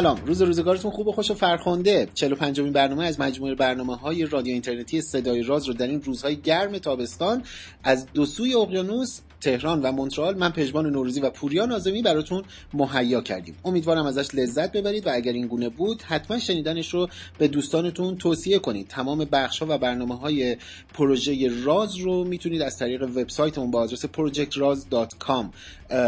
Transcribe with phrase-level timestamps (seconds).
[0.00, 0.20] سلام.
[0.26, 2.08] روز روزگارتون خوب و خوش و فرخنده.
[2.14, 6.36] 45 مین برنامه از مجموعه برنامه های رادیو اینترنتی صدای راز رو در این روزهای
[6.36, 7.42] گرم تابستان
[7.84, 10.38] از دو سوی اقیانوس تهران و مونترال.
[10.38, 12.42] من پژمان نوروزی و پوریا نازمی براتون
[12.74, 13.54] مهیا کردیم.
[13.64, 17.08] امیدوارم ازش لذت ببرید و اگر این گونه بود حتما شنیدنش رو
[17.38, 18.88] به دوستانتون توصیه کنید.
[18.88, 20.56] تمام بخش ها و برنامه های
[20.94, 25.44] پروژه راز رو می‌تونید از طریق وبسایتمون با آدرس projectraz.com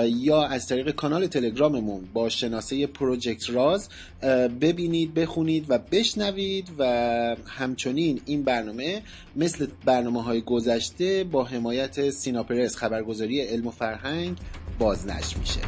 [0.06, 3.88] یا از طریق کانال تلگراممون با شناسه پروژکت راز
[4.60, 6.84] ببینید بخونید و بشنوید و
[7.46, 9.02] همچنین این برنامه
[9.36, 14.36] مثل برنامه های گذشته با حمایت سیناپرس خبرگزاری علم و فرهنگ
[14.78, 15.60] بازنشر میشه.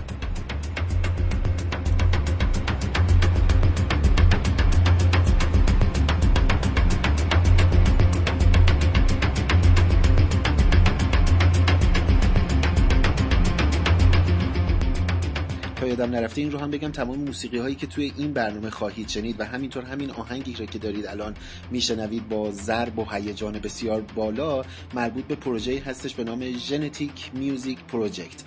[15.99, 19.41] یادم نرفته این رو هم بگم تمام موسیقی هایی که توی این برنامه خواهید شنید
[19.41, 21.35] و همینطور همین آهنگی رو که دارید الان
[21.71, 24.65] میشنوید با ضرب و هیجان بسیار بالا
[24.95, 28.43] مربوط به پروژه هستش به نام ژنتیک میوزیک پروژکت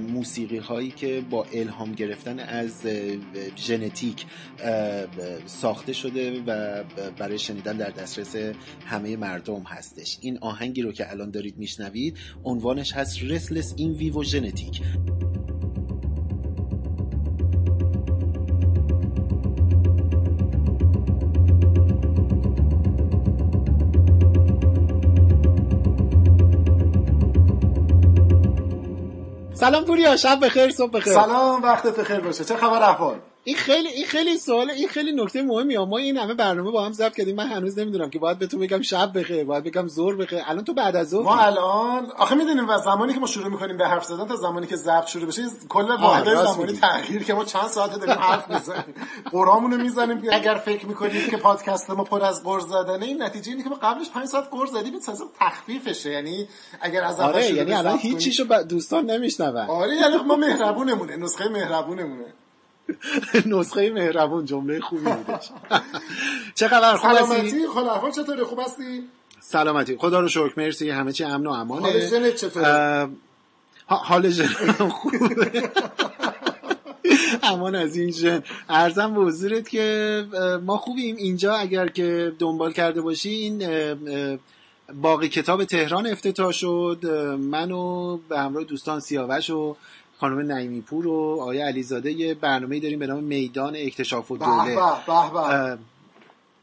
[0.00, 2.86] موسیقی هایی که با الهام گرفتن از
[3.56, 4.26] ژنتیک
[5.46, 6.82] ساخته شده و
[7.18, 8.36] برای شنیدن در دسترس
[8.86, 10.18] همه مردم هستش.
[10.20, 14.82] این آهنگی رو که الان دارید میشنوید عنوانش هست رسلس این ویو ژنتیک
[29.64, 31.12] سلام پوریا شب بخیر صبح بخیر.
[31.12, 32.44] سلام وقتت بخیر باشه.
[32.44, 33.16] چه خبر احوال؟
[33.46, 36.92] این خیلی این خیلی سوال این خیلی نکته مهمی ما این همه برنامه با هم
[36.92, 37.36] ضبط کردیم.
[37.36, 40.42] من هنوز نمی‌دونم که باید به تو بگم شب بخیر باید بگم زور بخیر.
[40.46, 43.76] الان تو بعد از ظهر ما الان آخه می‌دونیم و زمانی که ما شروع می‌کنیم
[43.76, 47.44] به حرف زدن تا زمانی که ضبط شروع بشه کل واحد زمانی تغییر که ما
[47.44, 48.94] چند ساعت داریم حرف می‌زنیم.
[49.32, 53.62] قرامونو می‌زنیم اگر فکر می‌کنید که پادکست ما پر از قرض زدنه این نتیجه اینه
[53.62, 55.02] که ما قبلش 5 ساعت قرض زدیم این
[55.40, 56.10] تخفیفشه.
[56.10, 56.48] یعنی
[56.80, 59.56] اگر از آره یعنی الان هیچ چیزو دوستان نمیشنون.
[59.56, 62.34] آره یعنی ما مهربونمونه نسخه مهربونمونه.
[63.46, 65.50] نسخه مهربون جمله خوبی بودش.
[66.54, 69.08] چه خبر خوب سلامتی خدا احوال چطوره خوب هستی؟
[69.40, 69.96] سلامتی.
[69.96, 70.90] خدا رو شکر مرسی.
[70.90, 71.82] همه چی امن و امانه.
[71.82, 73.08] حال جنت چطوره؟
[73.86, 75.70] حال جنم خوبه.
[77.42, 78.42] امان از این ژن.
[78.68, 80.26] ارزم به حضورت که
[80.62, 81.16] ما خوبیم.
[81.16, 83.68] اینجا اگر که دنبال کرده باشی این
[85.02, 87.06] باقی کتاب تهران افتتاح شد.
[87.40, 89.76] من و به همراه دوستان سیاوش و
[90.20, 94.78] خانم نعیمی پور و آقای علیزاده یه برنامه داریم به نام میدان اکتشاف و دوله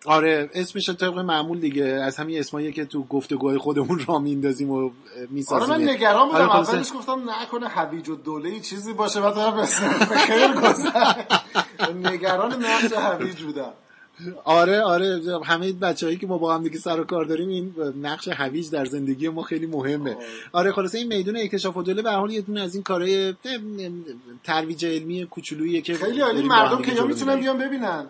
[0.05, 4.89] آره اسمش طبق معمول دیگه از همین اسمایی که تو گفتگوهای خودمون را میندازیم و
[5.29, 5.71] می‌سازیم.
[5.71, 6.49] آره من نگران بودم.
[6.49, 9.65] آره اولش گفتم نکنه حویج و دوله چیزی باشه بعد دارم
[10.27, 10.93] خیر گذشت
[12.13, 13.73] نگران نقش حویج بودم.
[14.43, 18.27] آره آره همه بچههایی که ما با هم دیگه سر و کار داریم این نقش
[18.27, 20.17] هویج در زندگی ما خیلی مهمه.
[20.51, 23.33] آره خلاصه این میدون اکتشاف و دوله به حال یه دونه از این کارهای
[24.43, 28.05] ترویج علمی کوچولویی که خیلی عالی مردم که یا می‌تونن بیان ببینن.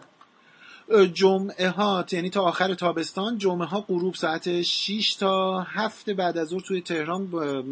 [1.13, 6.47] جمعه ها یعنی تا آخر تابستان جمعه ها غروب ساعت 6 تا 7 بعد از
[6.47, 7.63] ظهر توی تهران با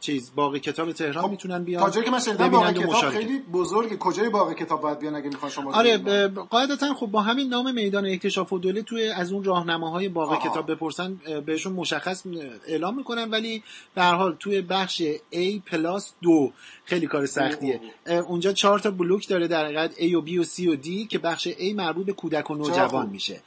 [0.00, 3.38] چیز باغ کتاب تهران خب می‌تونن بیان تا جایی که من شنیدم باغ کتاب خیلی
[3.38, 3.96] بزرگه.
[3.96, 5.98] کجای باغ کتاب باید بیان اگه می‌خوان شما آره
[6.28, 10.50] قاعدتا خب با همین نام میدان اکتشاف و دوله توی از اون راهنماهای باغ آه.
[10.50, 12.22] کتاب بپرسن بهشون مشخص
[12.66, 13.30] اعلام می‌کنن.
[13.30, 13.62] ولی
[13.94, 15.02] به هر حال توی بخش
[15.32, 16.52] A پلاس 2
[16.88, 17.80] خیلی کار سختیه.
[18.06, 21.18] اونجا چهار تا بلوک داره در حقیقت A و B و C و D که
[21.18, 23.40] بخش A مربوط به کودک و نوجوان میشه.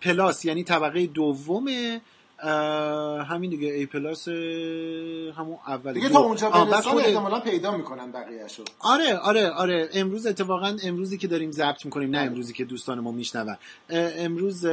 [0.00, 1.66] پلاس یعنی طبقه دوم
[3.28, 7.02] همین دیگه ای پلاس همون اول دیگه تا اونجا برسن خود...
[7.04, 8.62] احتمالا پیدا می‌کنن بقیه‌شو.
[8.80, 13.12] آره آره آره امروز اتفاقا امروزی که داریم ضبط می‌کنیم نه امروزی که دوستان ما
[13.12, 13.56] میشنون.
[13.90, 14.64] امروز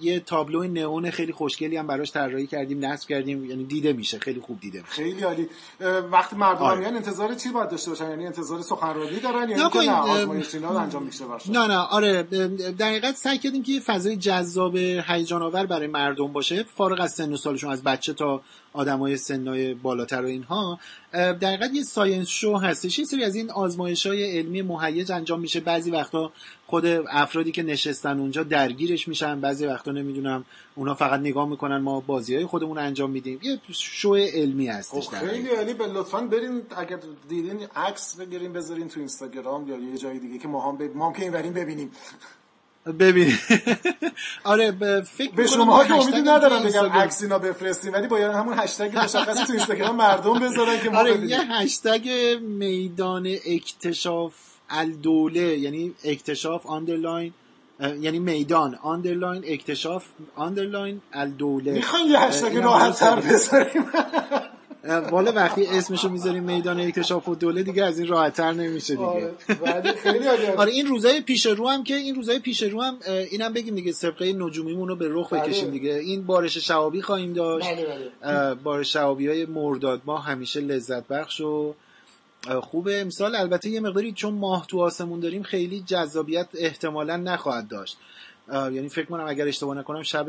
[0.00, 4.40] یه تابلو نئون خیلی خوشگلی هم براش طراحی کردیم نصب کردیم یعنی دیده میشه خیلی
[4.40, 4.92] خوب دیده میشه.
[4.92, 5.48] خیلی عالی.
[6.12, 6.80] وقتی مردم آره.
[6.80, 11.02] میان انتظار چی باید داشته باشن؟ یعنی انتظار سخنرانی دارن یعنی نه, نه آزمایش انجام
[11.02, 12.22] میشه نه نه آره
[12.78, 16.64] در حقیقت سعی کردیم که یه فضای جذاب هیجان آور برای مردم باشه.
[16.76, 18.42] فارغ از سن و سالشون از بچه تا
[18.72, 20.80] آدمای سنای بالاتر و اینها
[21.12, 22.98] در یه ساینس شو هستش.
[22.98, 25.60] یه سری از این آزمایش های علمی مهیج انجام میشه.
[25.60, 26.32] بعضی وقتا
[26.66, 29.40] خود افرادی که نشستن اونجا درگیرش میشن.
[29.40, 33.40] بعضی وقتا نمی‌دونم اونا فقط نگاه می‌کنن ما بازی های خودمون انجام میدیم.
[33.42, 35.74] یه شو علمی هستش خب خیلی عالی.
[35.74, 36.98] به لطفا برین اگر
[37.28, 40.96] دیدین عکس بگیرین بذارین تو اینستاگرام یا یه جای دیگه که ما هم, ب...
[40.96, 41.90] ما هم که این ببینیم.
[42.92, 43.34] ببین
[44.44, 44.72] آره
[45.02, 49.44] فکر به شما که امیدی ندارم بگم عکس اینا بفرستیم ولی باید همون هشتگ مشخصی
[49.44, 52.08] تو اینستاگرام مردم بذارن که ما آره یه هشتگ
[52.42, 54.34] میدان اکتشاف
[54.70, 57.32] الدوله یعنی اکتشاف underline
[57.80, 60.04] یعنی میدان underline اکتشاف
[60.36, 61.72] underline الدوله.
[61.72, 63.86] می‌خواین یه هشتگ راحت تر بذاریم.
[65.10, 69.30] والا وقتی اسمشو می‌ذاریم میدان اکتشاف و دوله دیگه از این راحتتر نمیشه دیگه.
[69.66, 72.98] آره, آره این روزای پیش رو هم که این روزای پیش رو هم
[73.30, 75.42] اینم بگیم دیگه سبقه نجومیمون رو به رخ بله.
[75.42, 75.94] بکشیم دیگه.
[75.94, 77.66] این بارش شوابی خواهیم داشت.
[77.66, 78.54] بله بله.
[78.54, 80.02] بارش شوابی های مرداد.
[80.04, 81.74] ما همیشه لذت بخش و
[82.60, 83.00] خوبه.
[83.00, 87.96] امسال البته یه مقداری چون ماه تو آسمون داریم خیلی جذابیت احتمالا نخواهد داشت.
[88.52, 90.26] یعنی فکر کنم اگر اشتباه نکنم شب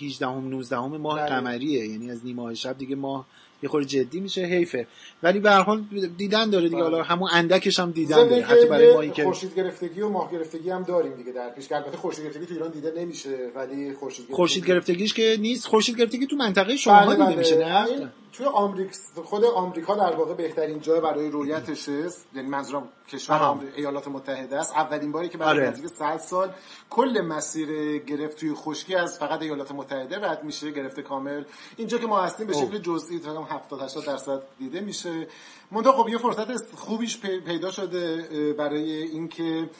[0.00, 1.86] 18 هم 19 هم ماه قمریه.
[1.86, 3.26] یعنی از نیمه شب دیگه ماه
[3.62, 4.86] یه خورده جدی میشه حیفه.
[5.22, 5.84] ولی به هر حال
[6.18, 6.82] دیدن داره دیگه.
[6.82, 7.06] حالا بله.
[7.06, 8.42] همون اندکش هم دیدن داره.
[8.42, 11.72] حتی برای مایی که خورشید گرفتگی و ماه گرفتگی هم داریم دیگه در پیش.
[11.72, 15.66] البته خورشید گرفتگی تو ایران دیده نمیشه ولی خورشید خورشید گرفتگیش که نیست.
[15.66, 17.36] خورشید گرفتگی تو منطقه شما بله دیده بله.
[17.36, 18.92] میشه نه؟ توی آمریکا
[19.24, 24.72] خود آمریکا در واقع بهترین جای برای رویتش است یعنی منظورم کشور ایالات متحده است.
[24.76, 26.50] اولین باری که بعد از نزدیک 100 سال
[26.90, 31.44] کل مسیر گرفت توی خشکی از فقط ایالات متحده رد میشه گرفت کامل.
[31.76, 35.26] اینجا که ما هستیم به شکل جزئی تا 70 80 درصد دیده میشه.
[35.72, 39.70] منتها خب یه فرصت خوبیش پیدا شده برای اینکه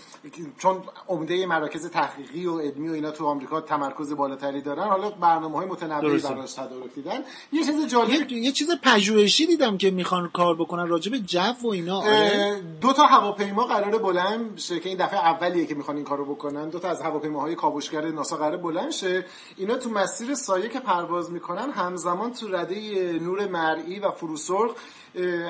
[0.58, 4.88] چون عمده مراکز تحقیقی و علمی و اینا تو آمریکا تمرکز بالاتری دارن.
[4.88, 7.20] حالا برنامه های متنوعی براش تدارک دیدن.
[7.52, 11.68] یه چیز جالب یه, چیز پژوهشی دیدم که می‌خوان کار بکنن راجع به جو و
[11.68, 12.60] اینا آره.
[12.80, 16.68] دو تا هواپیما قراره بلند شه که این دفعه اولیه که می‌خوان این کارو بکنن.
[16.68, 19.24] دو تا از هواپیماهای کاوشگر ناسا قراره بلند شه.
[19.56, 24.70] اینا تو مسیر سایه که پرواز می‌کنن همزمان تو رده نور مرئی و فروسرخ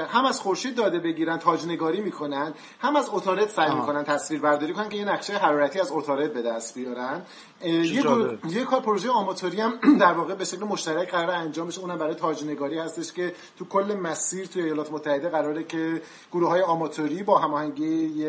[0.09, 4.89] هم از خورشید داده بگیرن تاجنگاری می‌کنن هم از اتارت سعی می‌کنن تصویر برداری کنن
[4.89, 7.23] که یه نقشه حرارتی از اتارت به دست بیارن.
[7.65, 8.03] یه,
[8.49, 12.15] یه کار پروژه آماتوری هم در واقع به شکل مشترک قرار انجام بشه اونم برای
[12.15, 16.03] تاجنگاری هستش که تو کل مسیر توی ایالات متحده قراره که
[16.33, 18.25] گروه های آماتوری با هماهنگی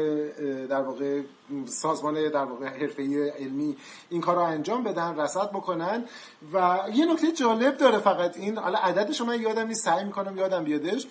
[0.70, 1.22] در واقع
[1.66, 3.78] سازمان در واقع حرفه‌ای علمی
[4.10, 6.06] این کار رو انجام بدن رصد بکنن.
[6.54, 10.64] و یه نکته جالب داره فقط این حالا عددش من یادم نیست سعی می‌کنم یادم
[10.64, 11.08] بیادش.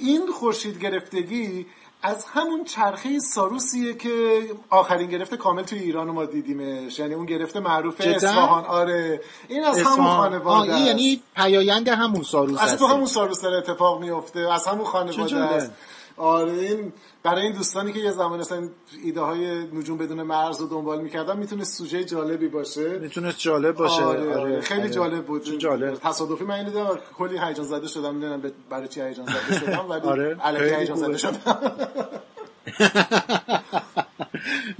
[0.00, 1.66] این خورشید گرفتگی
[2.02, 6.98] از همون چرخه ساروسیه که آخرین گرفته کامل توی ایران ما دیدیمش.
[6.98, 9.20] یعنی اون گرفته معروف اصفهان آره.
[9.48, 14.00] این از همون خانواده این یعنی پیایند همون ساروس از تو همون ساروس داره اتفاق
[14.00, 15.72] میفته از همون خانواده است.
[16.16, 16.92] آره این
[17.22, 18.68] برای این دوستانی که یه زمان اصلا
[19.04, 24.02] ایده های نجوم بدون مرز رو دنبال می‌کردن می‌تونه سوژه جالبی باشه می‌تونه جالب باشه
[24.02, 24.60] آره, آره.
[24.60, 24.90] خیلی آره.
[24.90, 25.94] جالب بود جالب.
[25.94, 30.36] تصادفی من اینو کلی هیجان زده شدم نمی‌دونم برای چی هیجان زده شدم ولی آره.
[30.40, 31.40] الکی هیجان زده شدم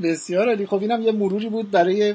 [0.03, 2.15] بسیار علی خب اینم یه مروری بود برای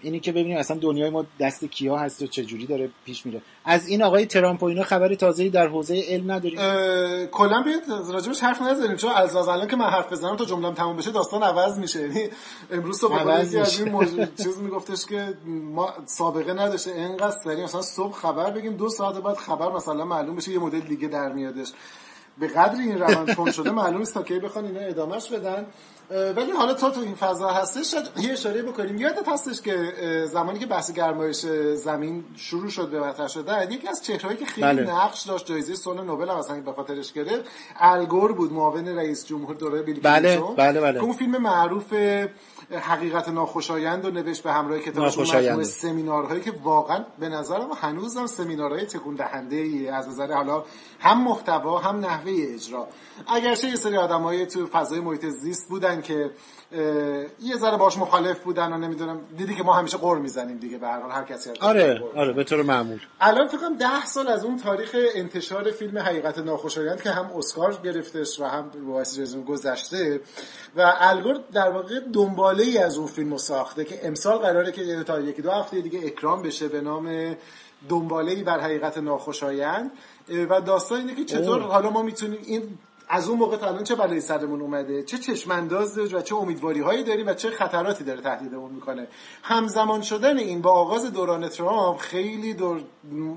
[0.00, 3.42] اینی که ببینیم اصلا دنیای ما دست کیا هست و چه جوری داره پیش میره.
[3.64, 6.58] از این آقای ترامپ و اینا خبر تازه‌ای در حوزه علم نداریم؟
[7.26, 10.74] کلا بیاد راجبش حرف نزنیم چون از از الان که من حرف بزنم تا جمله‌ام
[10.74, 12.00] تموم بشه داستان عوض میشه.
[12.00, 12.28] یعنی
[12.70, 18.12] امروز صبح از این موضوع چیز میگفتش که ما سابقه نداشته انقدر سریع مثلا صبح
[18.12, 21.72] خبر بگیم دو ساعت بعد خبر مثلا معلوم بشه یه مدل دیگه در میادش.
[22.38, 25.66] به قدر این روند شده معلوم است تا کی بخوان اینا ادامهش بدن.
[26.10, 28.96] ولی حالا تا تو این فضا هستش شاید یه اشاره بکنیم.
[28.96, 29.92] یادت هستش که
[30.26, 31.36] زمانی که بحث گرمایش
[31.74, 34.82] زمین شروع شد به مطرح شده یکی از چهرهایی که خیلی بله.
[34.82, 37.44] نقش داشت جایزه صلح نوبل هم اصلا به خاطرش گرفت
[37.80, 41.00] الگور بود معاون رئیس جمهور دوره بیل بله بله بله.
[41.00, 41.94] اون فیلم معروف
[42.70, 48.86] حقیقت ناخوشایند و نوشت به همراه کتابش مجموعه سمینارهایی که واقعا به نظرم هنوزم سمینارهای
[48.86, 50.64] تکون دهنده ای از نظر حالا
[51.00, 52.88] هم محتوا هم نحوه اجرا.
[53.26, 56.30] اگرچه یه سری آدمایی تو فضای محیط زیست بودن که
[56.72, 60.86] یه ذره باش مخالف بودن و نمی‌دونم دیدی که ما همیشه قور می‌زنیم دیگه به
[60.86, 62.98] هر حال هر کسی آره آره به طور معمول.
[63.20, 67.74] الان فکر کنم 10 سال از اون تاریخ انتشار فیلم حقیقت ناخوشایند که هم اسکار
[67.84, 70.20] گرفتش و هم باعث جایزه گذشته
[70.76, 75.20] و الگور در واقع دنباله ای از اون فیلم ساخته که امسال قراره که تا
[75.20, 77.36] یکی دو هفته دیگه اکرام بشه به نام
[77.88, 79.90] دنباله ای بر حقیقت ناخوشایند.
[80.50, 83.94] و داستان اینه که چطور حالا ما می‌تونیم این از اون موقع تا الان چه
[83.94, 88.72] بلایی سرمون اومده؟ چه چشمانداز و چه امیدواری هایی داریم و چه خطراتی داره تهدیدمون
[88.72, 89.08] می‌کنه؟
[89.42, 92.80] همزمان شدن این با آغاز دوران ترامپ خیلی دور...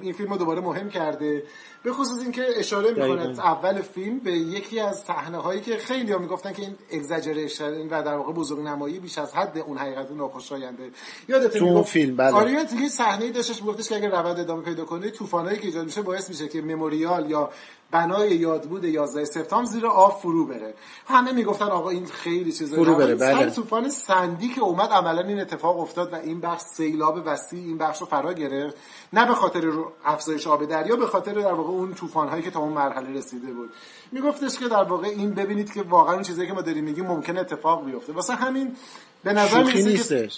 [0.01, 1.43] این فیلم رو دوباره مهم کرده.
[1.83, 6.17] به خصوص اینکه اشاره می‌کنه اول فیلم به یکی از صحنه هایی که خیلی ها
[6.17, 10.91] می‌گفتن که این اگزاجریشن و در واقع بزرگ نمایی بیش از حد اون حقیقت ناخوشاینده.
[11.27, 12.31] یادت تو فیلم بله.
[12.31, 16.01] آره یه صحنه داشتش میگفتش که اگه روند ادامه پیدا کنه طوفانایی که ایجاد میشه
[16.01, 17.49] باعث میشه که مموریال یا
[17.91, 20.73] بنای یادبود 11 سپتامبر زیر آب فرو بره.
[21.07, 23.49] همه می‌گفتن آقا این خیلی چیزه فرو بره بله.
[23.49, 27.99] طوفان سندی که اومد عملا این اتفاق افتاد و این بخش سیلاب وسیع این بخش
[27.99, 28.77] رو فرا گرفت.
[29.13, 29.71] نه به خاطر
[30.05, 33.53] افزایش آب دریا به خاطر در واقع اون طوفان هایی که تا اون مرحله رسیده
[33.53, 33.69] بود.
[34.11, 37.37] میگفتش که در واقع این ببینید که واقعا اون چیزی که ما داریم میگیم ممکن
[37.37, 38.13] اتفاق بیفته.
[38.13, 38.75] واسه همین
[39.23, 40.29] به نظر میاد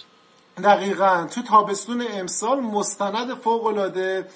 [0.63, 1.27] دقیقا.
[1.31, 4.27] تو تابستون امسال مستند فوق العاده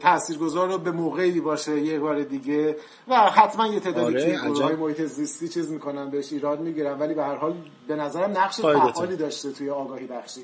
[0.00, 2.76] تاثیرگذار رو به موقعی باشه یه بار دیگه.
[3.08, 6.98] و حتما یه تعدادی آره، توی محیط زیستی چیز می‌کنن بهش ایراد می‌گیرن.
[6.98, 7.54] ولی به هر حال
[7.88, 10.40] به نظرم نقش فعالی داشته توی آگاهی بخشی.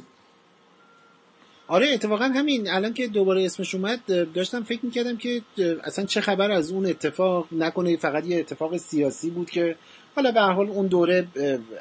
[1.68, 2.70] آره اتفاقا همین.
[2.70, 5.42] الان که دوباره اسمش اومد داشتم فکر می‌کردم که
[5.84, 7.96] اصلا چه خبر از اون اتفاق نکنه.
[7.96, 9.76] فقط یه اتفاق سیاسی بود که
[10.16, 11.28] حالا به هر حال اون دوره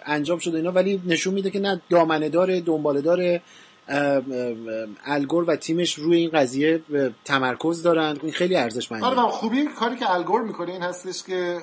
[0.05, 0.71] انجام شده اینا.
[0.71, 3.41] ولی نشون میده که نه دامنه داره دنباله داره.
[5.05, 6.81] الگور و تیمش روی این قضیه
[7.25, 9.05] تمرکز دارن این خیلی ارزشمنده.
[9.05, 11.57] آره خوبی کاری که الگور می‌کنه این هستش که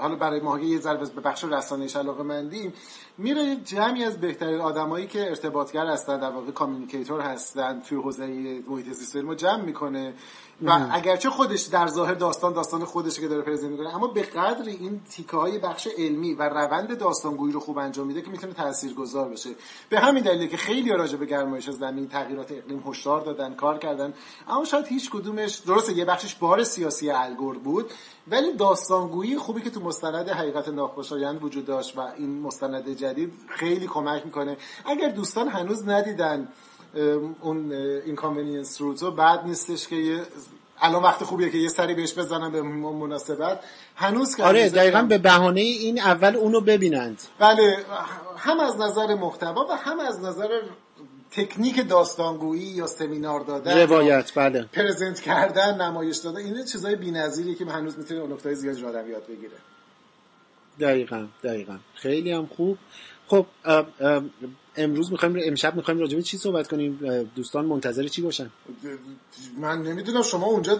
[0.00, 2.72] حالا برای ما یه ذره به بخش رسانه‌ایش علاقه مندیم
[3.18, 8.26] میره جمعی از بهترین آدمایی که ارتباطگر هستن در واقع communicator هستن توی حوزه
[8.68, 10.14] محیط زیست رو جمع می‌کنه.
[10.62, 15.00] و اگرچه خودش در ظاهر داستان داستان خودشه که داره present می‌کنه اما اینقدر این
[15.10, 19.50] تیکه های بخش علمی و روند داستانگویی رو خوب انجام میده که می‌تونه تاثیرگذار بشه.
[19.88, 24.14] به همین دلیله که خیلی راجع به گرمایش زمین تغییرات اقلیم هشدار دادن کار کردن
[24.48, 27.90] اما شاید هیچ کدومش درسته یه بخشش بار سیاسی الگور بود
[28.28, 33.86] ولی داستانگویی خوبی که تو مستند حقیقت ناخوشایند وجود داشت و این مستند جدید خیلی
[33.86, 34.56] کمک می‌کنه.
[34.84, 36.48] اگر دوستان هنوز ندیدن
[37.40, 37.72] اون
[38.06, 40.22] Inconvenient Truth رو بد نیستش که یه
[40.80, 43.60] الان وقت خوبیه که یه سری بهش بزنن به مناسبت.
[43.96, 47.22] هنوز که آره دقیقا به بهانه این اول اونو ببینند.
[47.38, 47.76] بله
[48.36, 50.60] هم از نظر محتوا و هم از نظر
[51.30, 54.62] تکنیک داستانگویی یا سمینار دادن روایت بله.
[54.62, 59.26] پرزنت کردن نمایش دادن این چیزای بی‌نظیریه که هنوز می‌تونه اون نکته زیادی آدم یاد
[59.26, 59.56] بگیره.
[60.80, 61.76] دقیقا دقیقا.
[61.94, 62.78] خیلی هم خوب.
[63.28, 63.46] خب
[64.82, 66.98] امروز می‌خوایم امشب می‌خوایم راجع به چی صحبت کنیم؟
[67.34, 68.50] دوستان منتظر چی باشن؟
[69.58, 70.78] من نمی‌دونم شما اونجا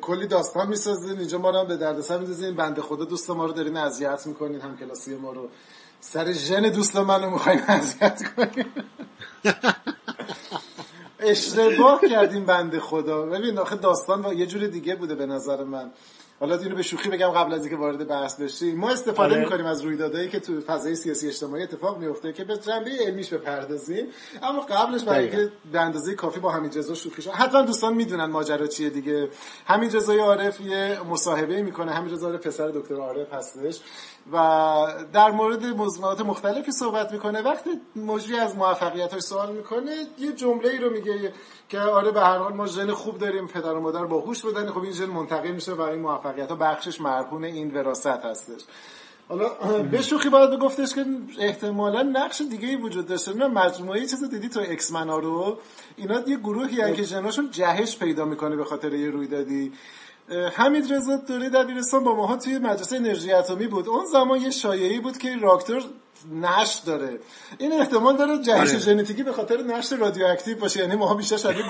[0.00, 3.76] کلی داستان می‌سازین اینجا ما رو به دردسر میندازین بنده خدا دوست ما رو دارین
[3.76, 5.48] اذیت می‌کنین هم کلاسی ما رو.
[6.00, 8.66] سر ژن دوست من رو می‌خوایم اذیت کنیم.
[11.20, 13.22] اشتباه کردیم بنده خدا.
[13.22, 15.90] ببین آخه داستان با یه جور دیگه بوده به نظر من.
[16.40, 19.44] حالا اینو به شوخی بگم قبل از اینکه وارد بحث بشیم ما استفاده آره.
[19.44, 24.06] می‌کنیم از رویدادهایی که تو فضای سیاسی اجتماعی اتفاق میفته که به جنبه علمیش بپردازیم.
[24.42, 27.30] اما قبلش برای اینکه به اندازه کافی با همین رضا شوخی شد.
[27.30, 29.28] حتما دوستان می‌دونن ماجرا چیه دیگه.
[29.66, 31.92] همین رضای عارف یه مصاحبه می‌کنه.
[31.92, 33.80] همین رضا پسر دکتر عارف هستش.
[34.32, 37.42] و در مورد موضوعات مختلفی صحبت می‌کنه.
[37.42, 41.32] وقتی مجری از موفقیتش سوال می‌کنه یه جمله ای رو میگه
[41.68, 44.70] که آره به هر حال ما ژن خوب داریم پدر و مادر باهوش بودن.
[44.70, 48.60] خب این ژن منتقل میشه این موفقیت ها بخشش مرهون این وراثت هستش.
[49.28, 49.48] حالا
[49.92, 51.04] به شوخی باید بگفتش که
[51.38, 53.34] احتمالا نقش دیگه ای وجود داشته.
[53.34, 55.58] نه مجموعه چیز دیدی تو X-Men ا رو؟
[55.96, 59.72] اینا یه گروهی که ژناشون جهش پیدا می‌کنه به خاطر یه رویدادی.
[60.30, 63.88] حمید رضا دوره دبیرستان با ماها توی مدرسه انرژی اتمی بود.
[63.88, 65.82] اون زمان یه شایعی بود که راکتور
[66.32, 67.18] نشت داره.
[67.58, 68.78] این احتمال داره جهش آره.
[68.78, 70.80] ژنتیکی به خاطر نشت رادیواکتیو باشه.
[70.80, 71.64] یعنی ماها بیشتر شبیه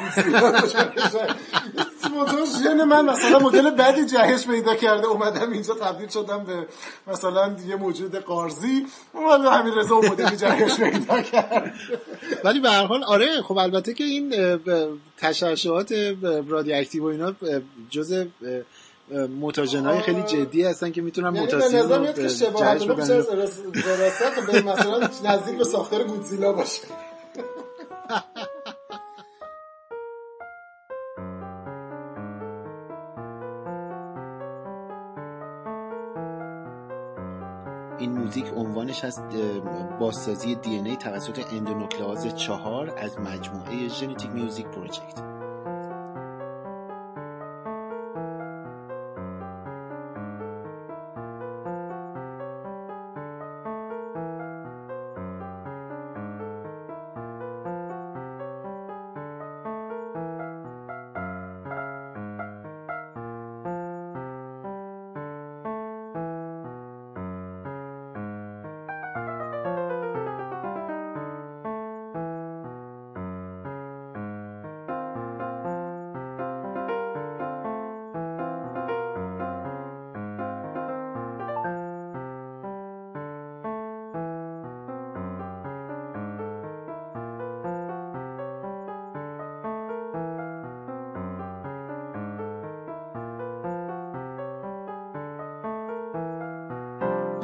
[2.06, 6.66] موتور ژن من مثلا مدل بعدی جهش پیدا کرده اومدم اینجا تبدیل شدم به
[7.06, 11.74] مثلا یه موجود قارزی اومد همین رضا مدل جهش پیدا کرد
[12.44, 14.34] ولی به هر حال آره خب البته که این
[15.16, 15.92] تشعشعات
[16.48, 17.34] رادیواکتیو و اینا
[17.90, 18.24] جزء
[19.84, 23.08] های خیلی جدی هستن که می‌تونن یعنی متاسین رو جهش بدن
[24.52, 26.82] به مثلا نزدیک به ساختار گودزیلا باشه
[38.38, 39.22] موزیک عنوانش هست
[40.00, 45.37] بازسازی دی ای توسط اندونوکلاز چهار از مجموعه ژنتیک میوزیک پروژکت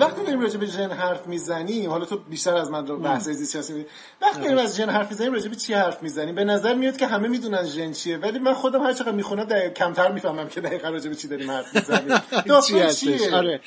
[0.05, 3.87] وقتی داریم راجع به ژن حرف می‌زنیم حالا تو بیشتر از من بحث زیست شناسی
[4.23, 7.07] وقتی داریم از ژن حرف می‌زنیم راجع به چی حرف می‌زنیم؟ به نظر میاد که
[7.07, 10.89] همه می‌دونن ژن چیه ولی من خودم هر چقدر می‌خونم دقیق کمتر می‌فهمم که دقیقا
[10.89, 12.19] راجع به چی داریم حرف می‌زنیم.
[12.95, 13.61] چیه؟ آره.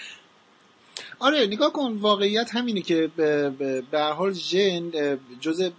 [1.20, 3.10] آره نگاه کن واقعیت همینه که
[3.92, 4.92] به حال ژن
[5.40, 5.70] جزء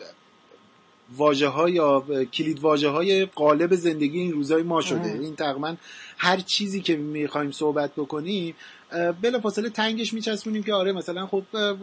[1.16, 5.12] واژه های یا کلید واژه های قالب زندگی این روزای ما شده.
[5.12, 5.76] این تقریبا
[6.18, 8.54] هر چیزی که می‌خوایم صحبت بکنیم
[9.22, 11.42] بلا فاصله تنگش میچسبونیم که آره مثلا خب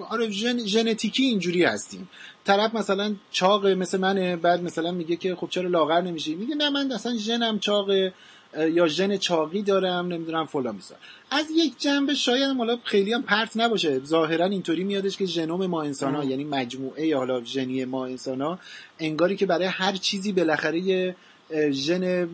[0.09, 2.09] آره ژن ژنتیکی اینجوری هستیم.
[2.45, 6.69] طرف مثلا چاق مثل منه بعد مثلا میگه که خب چرا لاغر نمیشی؟ میگه نه
[6.69, 8.13] من اصلا ژنم چاقه.
[8.59, 10.95] یا ژن چاقی دارم نمی‌دونم فلان میسا
[11.31, 13.99] از یک جنبه شاید حالا خیلی هم پرت نباشه.
[13.99, 18.41] ظاهرا اینطوری میادش که ژنوم ما انسان ها یعنی مجموعه یا حالا ژنی ما انسان
[18.41, 18.59] ها
[18.99, 21.15] انگاری که برای هر چیزی بالاخره
[21.71, 22.27] ژن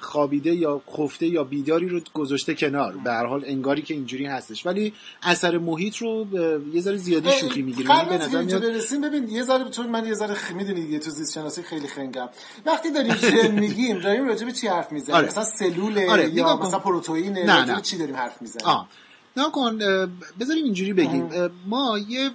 [0.00, 2.96] خوابیده یا خفته یا بیداری رو گذاشته کنار.
[2.96, 4.66] به هر حال انگاری که اینجوری هستش.
[4.66, 6.26] ولی اثر محیط رو
[6.74, 10.14] یه ذره زیادی شوخی می‌گیره به نظر میاد برسیم ببین یه ذره چون من یه
[10.14, 10.52] ذره خ...
[10.52, 12.28] می‌دونید یه تو زیست شناسی خیلی خنگم.
[12.66, 15.26] وقتی داریم ژن میگیم داریم راجع به چی حرف می‌زنیم؟ آره.
[15.26, 16.34] مثلا سلول آره.
[16.34, 18.86] یا مثلا پروتئین چی داریم حرف می‌زنیم؟
[19.36, 19.78] نه کن
[20.40, 21.30] بذاریم اینجوری بگیم.
[21.66, 22.30] ما یه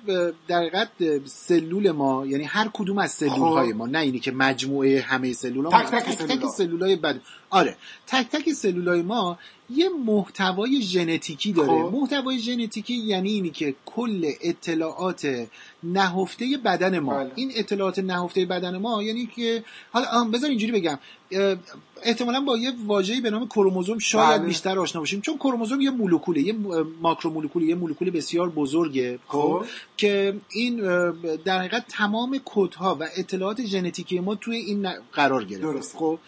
[0.48, 0.90] در حقیقت
[1.26, 3.78] سلول ما یعنی هر کدوم از سلول های خب.
[3.78, 7.22] ما نه اینی که مجموعه همه سلول ها تک تک, تک, تک سلول های بد...
[7.50, 7.78] آره
[8.08, 9.38] تک تک سلول های ما
[9.70, 11.96] یه محتوای ژنتیکی داره خب.
[11.96, 15.48] محتوای ژنتیکی یعنی اینی که کل اطلاعات
[15.84, 17.32] نهفته بدن ما بله.
[17.36, 21.00] این اطلاعات نهفته بدن ما یعنی که حالا بذار اینجوری بگم
[22.04, 24.48] احتمالا با یه واژه‌ای به نام کروموزوم شاید بله.
[24.48, 26.56] بیشتر آشنا باشیم چون کروموزوم یه مولکوله یه
[27.02, 29.66] ماکرو مولکول یه مولکول بسیار بزرگه خب, خب.
[29.98, 30.76] که این
[31.46, 36.20] در حقیقت تمام کدها و اطلاعات ژنتیکی ما توی این قرار گرفته خب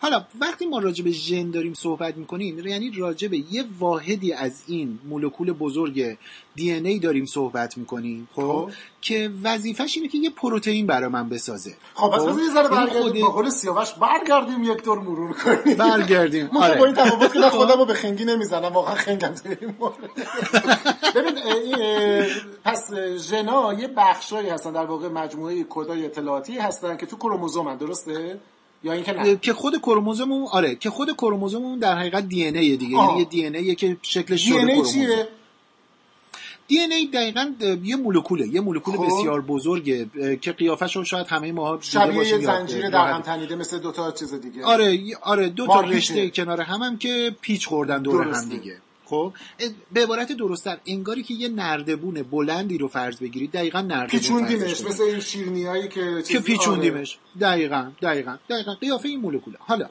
[0.00, 4.62] حالا وقتی ما راجع به ژن داریم صحبت می‌کنیم یعنی راجع به یه واحدی از
[4.66, 6.16] این مولکول بزرگ
[6.54, 8.70] دی ای داریم صحبت می‌کنیم خب, خب.
[9.00, 11.74] که وظیفش اینه که یه پروتئین برای من بسازه.
[11.94, 15.76] خب پس خب؟ یه ذره یعنی برگردیم با قول سیاوش برگردیم یک دور مرور کنیم.
[15.76, 16.50] برگردیم.
[16.56, 16.78] آره.
[16.78, 19.28] با این تفاوت که خودمو به خنگی نمی‌زنم واقعا خنگم
[21.14, 21.34] ببین
[22.64, 28.40] پس ژنا یه بخشایی هستن در واقع مجموعه کدای اطلاعاتی هستن که تو کروموزومن درسته؟
[28.82, 29.36] یا اینکه نه.
[29.36, 32.96] که خود کروموزوم آره که خود کروموزوم در حقیقت دی ان ای دیگه.
[32.96, 34.92] یعنی یه دی ان ای که شکلش شده کروموزوم.
[34.92, 35.28] چیه؟
[36.68, 38.48] دی ان ای دقیقا یه مولکوله.
[38.48, 39.06] یه مولکول خب.
[39.06, 40.06] بسیار بزرگه
[40.40, 44.10] که قیافش رو شاید همه ما شبیه یه زنجیره در هم تنیده مثل دو تا
[44.10, 44.64] چیز دیگه.
[44.64, 48.76] آره آره دو تا رشته کنار هم هم که پیچ خوردن دور هم دیگه.
[49.08, 49.32] خب
[49.92, 55.02] به عبارت درستتر انگاری که یه نردبون بلندی رو فرض بگیرید دقیقا نردبون پیچوندیمش مثل
[55.02, 57.18] این شیرنیایی که که پیچوندیمش.
[57.36, 57.40] آره.
[57.40, 58.74] دقیقا دقیقا دقیقا.
[58.74, 59.56] قیافه این مولکوله.
[59.60, 59.88] حالا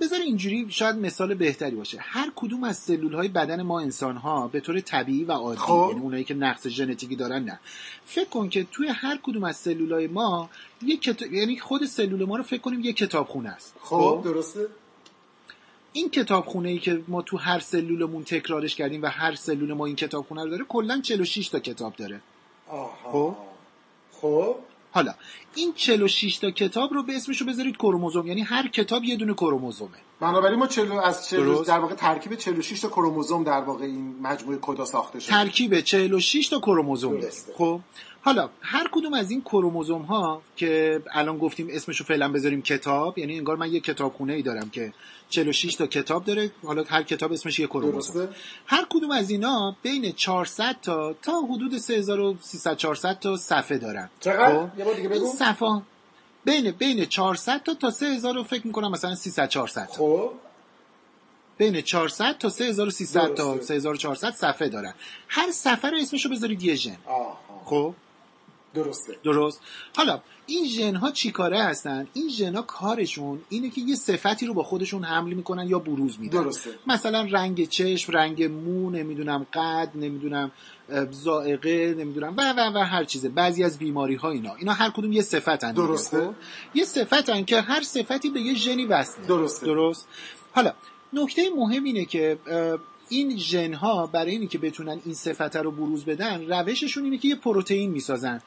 [0.00, 1.98] بذار اینجوری شاید مثال بهتری باشه.
[2.00, 5.86] هر کدوم از سلول های بدن ما انسان ها به طور طبیعی و عادی خب.
[5.90, 7.60] یعنی اونایی که نقص ژنتیکی دارن نه.
[8.04, 10.50] فکر کن که توی هر کدوم از سلول های ما
[10.82, 13.74] یک یعنی خود سلول ما رو فکر کنیم یه کتابخونه است.
[13.80, 14.66] خب, خب؟ درسته؟
[15.96, 19.96] این کتابخونه ای که ما تو هر سلولمون تکرارش کردیم و هر سلول ما این
[19.96, 22.20] کتابخونه رو داره کلا 46 تا کتاب داره.
[22.68, 22.90] آها.
[23.04, 23.36] خب؟
[24.20, 24.56] خب؟
[24.92, 25.14] حالا
[25.54, 29.34] این 46 تا کتاب رو به اسمش رو بذارید کروموزوم یعنی هر کتاب یه دونه
[29.34, 29.98] کروموزومه.
[30.20, 34.58] بنابراین ما 40 از 40 در واقع ترکیب 46 تا کروموزوم در واقع این مجموعه
[34.62, 35.30] کدا ساخته شده.
[35.30, 37.20] ترکیب 46 تا کروموزوم
[37.58, 37.80] خب؟
[38.26, 43.38] حالا هر کدوم از این کروموزوم ها که الان گفتیم اسمشو فعلا بذاریم کتاب یعنی
[43.38, 44.92] انگار من یه کتابخونه ای دارم که
[45.30, 48.28] 46 تا کتاب داره حالا هر کتاب اسمش یه کروموزوم.
[48.66, 54.10] هر کدوم از اینا بین 400 تا تا حدود 3300 400 تا صفحه دارن.
[54.20, 55.26] چقدر؟ خب؟ یه بار دیگه بگو.
[55.26, 55.82] صفحه
[56.44, 60.30] بین بین 400 تا تا 3000 رو فکر می‌کنم مثلا 300 400 خب؟
[61.58, 64.94] بین 400 تا 3300 تا 3400 صفحه دارن.
[65.28, 66.96] هر صفحه رو اسمشو بذارید یه ژن.
[67.64, 67.94] خب؟
[68.76, 69.16] درسته.
[69.24, 69.60] درست.
[69.96, 74.54] حالا این ژن ها چیکاره هستن؟ این ژن ها کارشون اینه که یه صفتی رو
[74.54, 76.42] با خودشون حمل می‌کنن یا بروز میدن.
[76.42, 76.70] درسته.
[76.86, 80.50] مثلا رنگ چشم رنگ مو نمی‌دونم قد نمی‌دونم
[81.10, 83.28] زائقه نمی‌دونم و و و هر چیزه.
[83.28, 84.54] بعضی از بیماری ها اینا.
[84.54, 86.26] اینا هر کدوم یه صفتن درسته.
[86.26, 86.34] خب؟
[86.74, 89.26] یه صفتن که هر صفتی به یه ژنی وصله.
[89.26, 89.66] درسته.
[89.66, 90.08] درست؟
[90.52, 90.72] حالا
[91.12, 92.38] نکته مهم اینه که
[93.08, 93.74] این ژن
[94.06, 98.42] برای اینی که بتونن این صفت رو بروز بدن روششون اینه که یه پروتئین می‌سازن.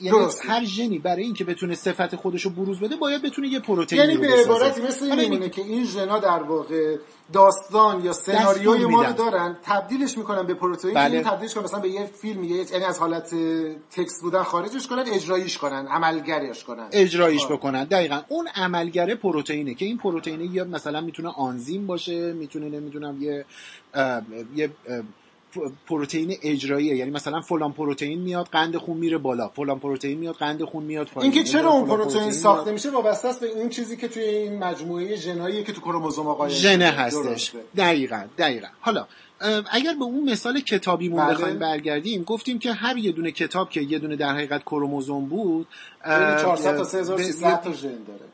[0.00, 4.00] یعنی هر ژنی برای اینکه بتونه صفت خودش رو بروز بده باید بتونه یه پروتئین
[4.02, 6.96] یعنی به عبارتی مثل این میمونه که این ژنا در واقع
[7.32, 11.22] داستان یا سناریوی ما رو دارن تبدیلش می‌کنن به پروتئین بله.
[11.22, 13.34] تبدیلش کنن مثلا به یه فیلم یه یعنی از حالت
[13.90, 16.88] تکست بودن خارجش کنن اجراییش کنن عملگرش کنن.
[16.92, 17.52] اجرایش آه.
[17.52, 17.84] بکنن.
[17.84, 18.20] دقیقا.
[18.28, 23.44] اون عملگر پروتئینه که این پروتئینه یا مثلا می‌تونه آنزیم باشه می‌تونه نمی‌دونم یه
[24.56, 24.70] یه
[25.86, 26.96] پروتئین اجراییه.
[26.96, 29.48] یعنی مثلا فلان پروتئین میاد قند خون میره بالا.
[29.48, 31.32] فلان پروتئین میاد قند خون میاد پایین.
[31.32, 35.16] اینکه چرا اون پروتئین ساخته میشه وابسته است به این چیزی که توی این مجموعه
[35.16, 37.52] ژنایی که تو کروموزوم آقای ژنه هستش.
[37.76, 38.68] دقیقاً دقیقاً.
[38.80, 39.06] حالا
[39.70, 41.34] اگر به اون مثال کتابیمون بله.
[41.34, 45.66] بخوایم برگردیم گفتیم که هر یه دونه کتاب که یه دونه در حقیقت کروموزوم بود
[46.04, 48.33] 400 تا 3300 تا ژن داره.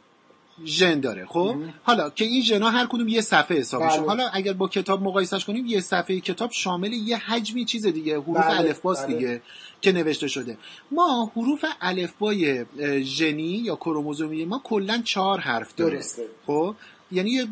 [0.64, 4.09] ژن داره خب؟ حالا که این ژنا هر کدوم یه صفحه حسابشون بله.
[4.09, 8.37] حالا اگر با کتاب مقایسش کنیم یه صفحه کتاب شامل یه حجمی چیز دیگه حروف
[8.37, 8.59] بله.
[8.59, 9.16] الفباست بله.
[9.16, 9.42] دیگه
[9.81, 10.59] که نوشته شده.
[10.90, 12.64] ما حروف الفبای
[13.03, 16.23] ژنی یا کروموزومی ما کلا چهار حرف داره درسته.
[16.46, 16.75] خب؟
[17.12, 17.49] یعنی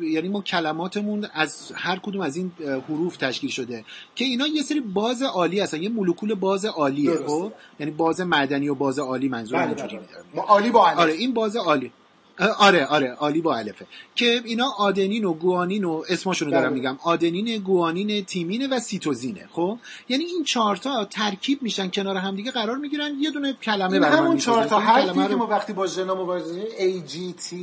[0.00, 2.52] یعنی ما کلماتمون از هر کدوم از این
[2.88, 5.82] حروف تشکیل شده که اینا یه سری باز عالی هستن.
[5.82, 10.42] یه مولکول باز عالیه خب؟ یعنی باز معدنی و باز عالی منظور بله اینجوری بله.
[10.42, 11.92] عالی با آره این باز عالی.
[12.58, 13.86] آره آره عالی با الفه.
[14.14, 16.74] که اینا آدنین و گوانین و اسمشون رو دارم بله.
[16.74, 16.98] میگم.
[17.02, 22.76] آدنین گوانین تیمینه و سیتوزینه خب؟ یعنی این چهارتا ترکیب میشن کنار هم دیگه قرار
[22.76, 26.68] می‌گیرن یه دونه کلمه برای همون چهار تا حرفی که ما وقتی با ژنا مبارزه
[27.38, 27.54] C.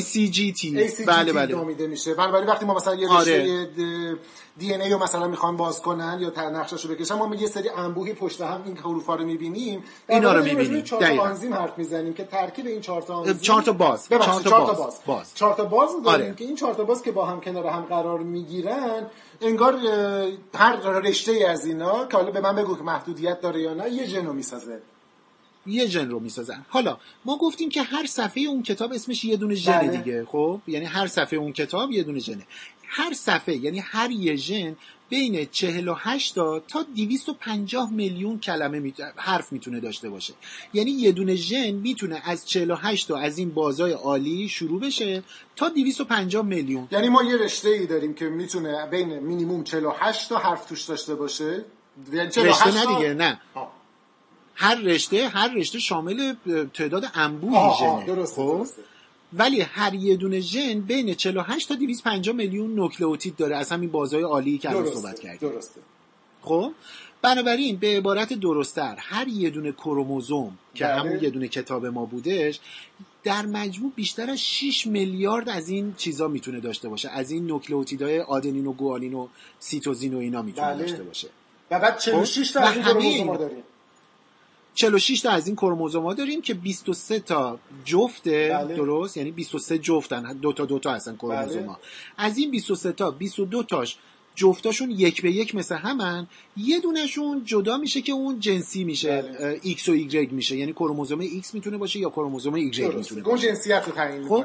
[0.00, 1.06] C G T.
[1.06, 1.86] بله بله.
[1.86, 2.14] میشه.
[2.14, 3.66] بنابراین وقتی ما مثلا یه آره.
[4.58, 7.68] دی ان ای رو مثلا می‌خوان باز کنن یا نقشش رو بکشن ما یه سری
[7.68, 9.84] انبوهی پشت هم این حروفا رو می‌بینیم.
[10.08, 10.82] اینا رو می‌بینیم.
[10.82, 14.08] چهار تا آنزیم حرف می‌زنیم که ترکیب این چهار تا آنزیم چهار تا باز.
[14.08, 14.94] چهار تا باز.
[15.06, 15.34] باز.
[15.34, 16.34] چهار تا باز داریم آره.
[16.34, 19.06] که این چهار تا باز که با هم کنار هم قرار می‌گیرن
[19.40, 19.78] انگار
[20.54, 23.90] هر رشته ای از اینا که حالا به من بگو که محدودیت داره یا نه
[23.90, 24.82] یه ژنو می‌سازه.
[25.66, 26.66] یه ژن رو می‌سازن.
[26.68, 29.96] حالا ما گفتیم که هر صفحه اون کتاب اسمش یه دونه ژن بله.
[29.96, 32.46] دیگه خب؟ یعنی هر صفحه اون کتاب یه دونه ژنه
[32.94, 34.76] هر صفحه یعنی هر یه ژن
[35.08, 38.94] بین 48 تا تا 250 میلیون کلمه می...
[39.16, 40.34] حرف می‌تونه داشته باشه.
[40.74, 45.22] یعنی یه دونه ژن می‌تونه از 48 تا از این بازای عالی شروع بشه
[45.56, 46.88] تا 250 میلیون.
[46.90, 51.14] یعنی ما یه رشته ای داریم که می‌تونه بین مینیموم 48 تا حرف توش داشته
[51.14, 51.64] باشه.
[52.12, 53.40] یعنی رشته نه دیگه نه.
[54.54, 56.34] هر رشته هر رشته شامل
[56.74, 58.06] تعداد انبوهی ژنه.
[58.06, 58.82] درسته, خب؟ درسته.
[59.32, 63.56] ولی هر یه دونه ژن بین 48 تا 250 میلیون نوکلئوتید داره.
[63.56, 65.50] از همین بازهای عالی که الان صحبت کردیم.
[65.50, 65.80] درسته.
[66.42, 66.72] خب؟
[67.22, 70.94] بنابراین به عبارت درستتر هر یه دونه کروموزوم که بله.
[70.94, 72.60] همون یه دونه کتاب ما بودش
[73.24, 77.08] در مجموع بیشتر از 6 میلیارد از این چیزا می‌تونه داشته باشه.
[77.08, 80.78] از این نوکلئوتیدهای آدنین و گوانین و سیتوزین و اینا می‌تونه بله.
[80.78, 81.28] داشته باشه.
[81.70, 83.62] و بعد 46 تا از این کروموزوم داریم.
[84.74, 88.74] 46 تا از این کروموزوم داریم که 23 تا جفته بله.
[88.74, 91.76] درست؟ یعنی 23 جفتن دو تا دو تا هستن کروموزوم بله.
[92.16, 93.96] از این 23 تا 22 تاش
[94.34, 96.26] جفتاشون یک به یک مثل همن.
[96.56, 99.60] یه دونشون جدا میشه که اون جنسی میشه بله.
[99.60, 100.56] X و Y میشه.
[100.56, 103.28] یعنی کروموزوم X می‌تونه باشه یا کروموزوم Y می‌تونه باشه.
[103.28, 104.44] اون جنسیت رو تعیین خب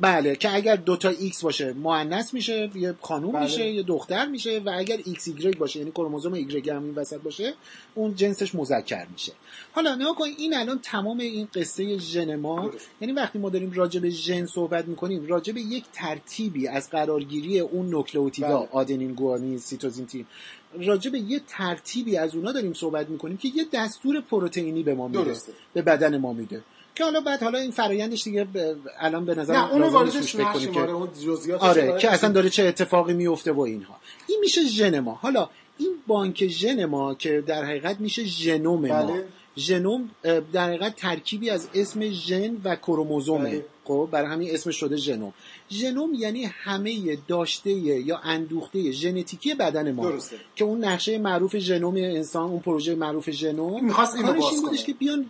[0.00, 3.42] بله که اگر دوتا ایکس باشه مؤنث میشه یه خانوم بله.
[3.42, 7.20] میشه یه دختر میشه و اگر ایکس ایگرگ باشه یعنی کروموزوم ایگرگ هم این وسط
[7.20, 7.54] باشه
[7.94, 9.32] اون جنسش مذکر میشه
[9.72, 12.70] حالا نگاه کن این الان تمام این قصه ژن ما
[13.00, 17.60] یعنی وقتی ما داریم راجع به ژن صحبت می‌کنیم راجع به یک ترتیبی از قرارگیری
[17.60, 18.68] اون نوکلئوتیدا بله.
[18.72, 20.26] آدنین گوانین سیتوزین تیمین
[20.80, 25.08] راجع به یه ترتیبی از اونا داریم صحبت می‌کنیم که یه دستور پروتئینی به ما
[25.08, 25.36] میده
[25.74, 26.62] به بدن ما میده
[26.98, 28.46] که حالا بعد حالا این فرایندش دیگه
[29.00, 31.08] الان به نظر نه اونو واردش نشیم که اون
[31.58, 33.96] آره که اصلا داره چه اتفاقی میفته و اینها.
[34.28, 35.12] این میشه ژن ما.
[35.14, 39.06] حالا این بانک ژن ما که در حقیقت میشه ژنوم ما.
[39.06, 39.24] بله.
[39.56, 40.10] ژنوم
[40.52, 43.50] در حقیقت ترکیبی از اسم ژن و کروموزومه.
[43.50, 43.64] بله.
[43.84, 45.32] خب برای همین اسمش شده ژنوم.
[45.70, 50.10] ژنوم یعنی همه داشته یا اندوخته ژنتیکی بدن ما.
[50.10, 50.36] درسته.
[50.56, 55.26] که اون نقشه معروف ژنوم انسان اون پروژه معروف ژنوم می‌خواست اینو باز که بیان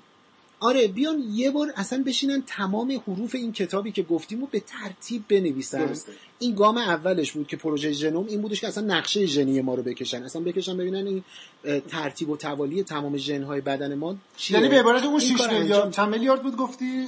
[0.61, 5.25] آره بیان یه بار اصلا بشینن تمام حروف این کتابی که گفتیم رو به ترتیب
[5.29, 5.95] بنویسن.
[6.39, 9.83] این گام اولش بود که پروژه ژنوم این بودش که اصلا نقشه ژنی ما رو
[9.83, 10.23] بکشن.
[10.23, 11.25] اصلا بکشن ببینن این
[11.89, 14.59] ترتیب و توالی تمام ژنهای بدن ما چیه.
[14.59, 17.07] یعنی به عبارت اون 6 میلیارد چند میلیارد بود گفتی؟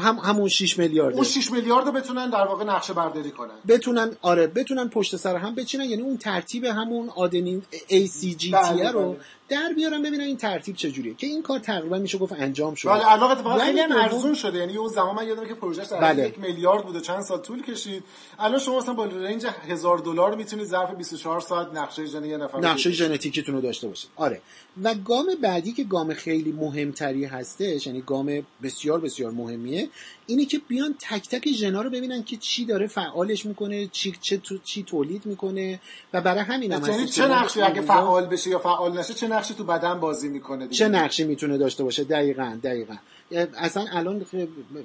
[0.00, 3.54] هم همون 6 میلیارد اون 6 میلیارد رو بتونن در واقع نقشه برداری کنن.
[3.68, 5.84] بتونن آره بتونن پشت سر هم بچینن.
[5.84, 9.20] یعنی اون ترتیب همون آدنین ACGT بله رو بله.
[9.48, 11.14] در بیارن ببینن این ترتیب چجوریه.
[11.14, 14.58] که این کار تقریبا میشه گفت انجام شده بله علاوه اتفاقا خیلی ارزون شده.
[14.58, 16.28] یعنی اون زمان من یادم که پروژه بله.
[16.28, 18.04] یک میلیارد بوده چند سال طول کشید.
[18.38, 22.60] الان شما مثلا با رنج هزار دلار می‌تونید ظرف 24 ساعت نقشه ژن یه نفر
[22.60, 24.10] نقشه ژنتیکیتون رو داشته باشید.
[24.16, 24.40] آره.
[24.82, 29.88] و گام بعدی که گام خیلی مهمتری هستش یعنی گام بسیار بسیار مهمیه
[30.26, 34.36] اینه که بیان تک تک ژنا رو ببینن که چی داره فعالش می‌کنه چی چه
[34.36, 35.80] تو چی تولید می‌کنه
[36.12, 39.54] و برای همین هم یعنی چه نقشی اگه فعال بشه یا فعال نشه چه نقشی
[39.54, 40.76] تو بدن بازی می‌کنه دیگه.
[40.76, 42.94] چه نقشی می‌تونه داشته باشه؟ دقیقا دقیقا.
[43.58, 44.26] اصلا الان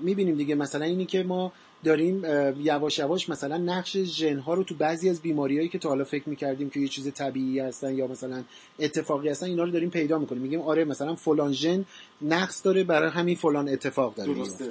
[0.02, 1.52] می‌بینیم دیگه مثلا اینی که ما
[1.84, 2.24] داریم
[2.62, 6.30] یواش یواش مثلا نقش ژن ها رو تو بعضی از بیماریهایی که تا حالا فکر
[6.30, 8.44] می‌کردیم که یه چیز طبیعی هستن یا مثلا
[8.80, 10.42] اتفاقی هستن اینا رو داریم پیدا می‌کنیم.
[10.42, 11.86] میگیم آره مثلا فلان ژن
[12.22, 14.66] نقص داره برای همین فلان اتفاق داره میفته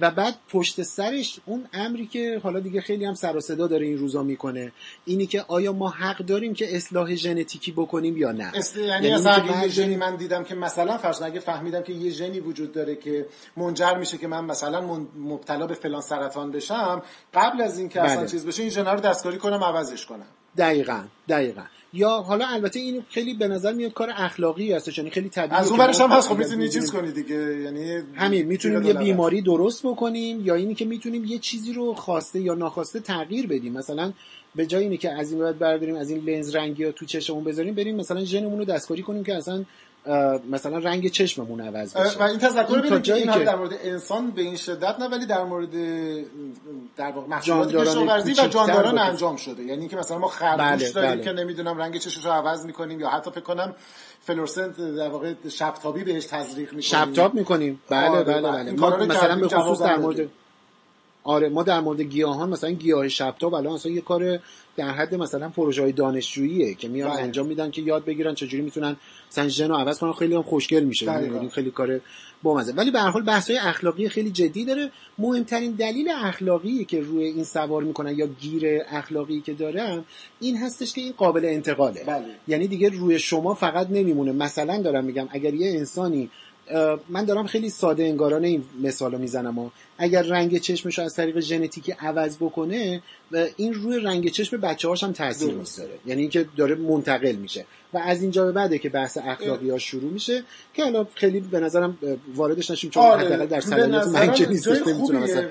[0.00, 3.86] و بعد پشت سرش اون امری که حالا دیگه خیلی هم سر و صدا داره
[3.86, 4.72] این روزا می‌کنه
[5.04, 9.68] اینی که آیا ما حق داریم که اصلاح ژنتیکی بکنیم یا نه؟ یعنی مثلا یه
[9.68, 13.94] ژنی من دیدم که مثلا فرض اگه فهمیدم که یه ژنی وجود داره که منجر
[13.98, 17.02] میشه که من مثلا مبتلا به فلان سرطان بشم
[17.34, 18.10] قبل از اینکه بله.
[18.10, 20.26] اصلا چیز بشه این ژن رو دستکاری کنم عوضش کنم.
[20.56, 21.62] دقیقا دقیقا.
[21.92, 25.68] یا حالا البته این خیلی به نظر میاد کار اخلاقی هست یعنی خیلی طبیعیه از
[25.68, 29.86] اون برش هم هست خب می‌تونی چیز کنی دیگه یعنی همین می‌تونیم یه بیماری درست
[29.86, 33.72] بکنیم یا اینی که می‌تونیم یه چیزی رو خواسته یا ناخواسته تغییر بدیم.
[33.72, 34.12] مثلا
[34.54, 37.44] به جای اینی که از این بعد برداریم از این لنز رنگی ها تو چشمون
[37.44, 39.64] بذاریم بریم مثلا ژنمون رو دستکاری کنیم که اصلا
[40.50, 43.44] مثلا رنگ چشممون عوض بشه و این تذکر ببینید که این.
[43.44, 45.70] در مورد انسان به این شدت نه ولی در مورد
[46.96, 51.10] در واقع محصولات کشاورزی و جانداران انجام شده یعنی که مثلا ما خرگوش بله، داریم
[51.10, 51.24] بله.
[51.24, 53.74] که نمی‌دونم رنگ چشش رو عوض می‌کنیم یا حتی فکر کنم
[54.20, 58.72] فلورسنت در واقع شبتابی بهش تزریق می‌کنیم شبتاب می‌کنیم بله بله بله, بله.
[58.72, 60.28] ما مثلا به خصوص در مورد
[61.24, 64.38] آره ما در مورد گیاهان مثلا گیاه شبتاب الان مثلا یه کار
[64.76, 67.20] در حد مثلا پروژه های دانشجوییه که میان بله.
[67.20, 68.96] انجام میدن که یاد بگیرن چجوری می‌تونن
[69.30, 70.12] مثلا ژن رو عوض کنن.
[70.12, 71.06] خیلی هم خوشگل میشه.
[71.06, 72.00] یعنی خیلی کار
[72.42, 72.72] بامزه.
[72.72, 74.90] ولی به هر حال بحث های اخلاقی خیلی جدی داره.
[75.18, 80.04] مهمترین دلیل اخلاقی که روی این سوار می‌کنن یا گیر اخلاقی که دارن
[80.40, 82.04] این هستش که این قابل انتقاله.
[82.06, 82.24] بله.
[82.48, 84.32] یعنی دیگه روی شما فقط نمیمونه.
[84.32, 86.30] مثلا دارم میگم اگر یه انسانی
[87.08, 91.14] من دارم خیلی ساده انگارانه این مثال رو می‌زنم و اگر رنگ چشمش رو از
[91.14, 93.02] طریق ژنتیکی عوض بکنه
[93.56, 95.98] این روی رنگ چشم بچه هاش هم تاثیر می‌ذاره.
[96.06, 97.66] یعنی اینکه داره منتقل میشه.
[97.94, 101.60] و از اینجا به بعده که بحث اخلاقی ها شروع میشه که حالا خیلی به
[101.60, 101.98] نظرم
[102.34, 103.46] واردش نشیم چون آره.
[103.46, 104.78] در صلاحیت من که نیستش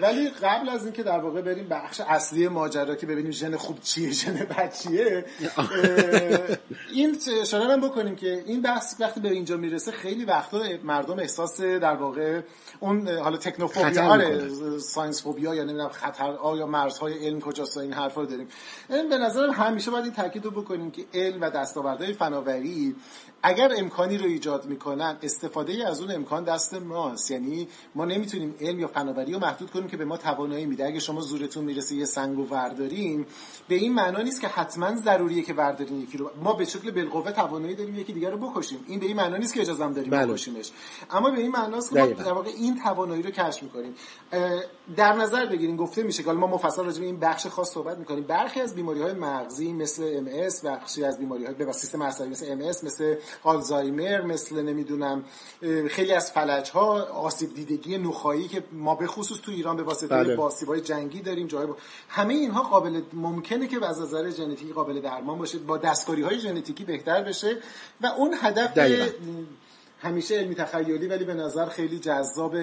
[0.02, 4.12] ولی قبل از اینکه در واقع بریم بخش اصلی ماجرا که ببینیم ژن خوب چیه
[4.12, 5.26] ژن بد چیه
[6.94, 11.96] این اشاره بکنیم که این بحث وقتی به اینجا می‌رسه خیلی وقتا مردم احساس در
[11.96, 12.42] واقع
[12.80, 18.22] اون حالا تکنوفوبیا آره ساینس فوبیا یا نمی‌دونم خطر آیا مرزهای علم کجاست این حرفا
[18.22, 18.48] رو داریم.
[18.88, 22.96] به نظرم همیشه باید این تاکید رو بکنیم که علم و دستاوردهای فناوری
[23.44, 27.32] اگر امکانی رو ایجاد می‌کنن استفاده از اون امکان دست ماست.
[27.32, 30.86] یعنی ما نمی‌تونیم علم یا فناوری رو محدود کنیم که به ما توانایی میده.
[30.86, 33.26] اگه شما زورتون می‌رسه یه سنگ و ورداریم
[33.68, 36.32] به این معنا نیست که حتما ضروریه که وردارین یکی رو.
[36.44, 38.80] ما به شکل بالقوه توانایی داریم یکی دیگر رو بکشیم.
[38.88, 40.26] این به این معنا نیست که اجازه داریم بله.
[40.34, 40.72] بکشیمش.
[41.12, 43.96] اما به این معناست که ما در واقع این توانایی رو کشف می‌کنیم.
[44.96, 48.24] در نظر بگیریم گفته میشه که ما مفصل راجع به این بخش خاص صحبت می‌کنیم.
[48.24, 52.30] برخی از بیماری های مغزی مثل ام اس بخشی از بیماری های به سیستم عصبی
[52.30, 55.24] مثل ام مثل آلزایمر مثل نمی‌دونم
[55.90, 60.08] خیلی از فلج ها آسیب دیدگی نخایی که ما به خصوص تو ایران به واسطه
[60.08, 60.38] بله.
[60.68, 61.78] های جنگی داریم جای با...
[62.10, 66.84] همه اینها قابل ممکنه که از نظر ژنتیکی قابل درمان باشه با دستکاری های ژنتیکی
[66.84, 67.58] بهتر بشه
[68.02, 68.74] و اون هدف
[70.04, 72.56] همیشه علمی تخیلی ولی به نظر خیلی جذاب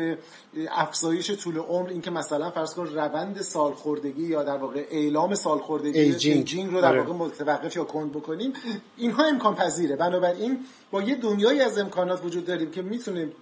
[0.70, 1.88] افزایش طول عمر.
[1.88, 7.02] اینکه مثلا فرض کن روند سالخوردگی یا در واقع اعلام سالخوردگی ایجینگ رو در آره.
[7.02, 8.52] واقع متوقف یا کند بکنیم
[8.96, 10.58] اینها امکان پذیره بنابراین
[10.90, 13.32] با یه دنیایی از امکانات وجود داریم که می‌تونیم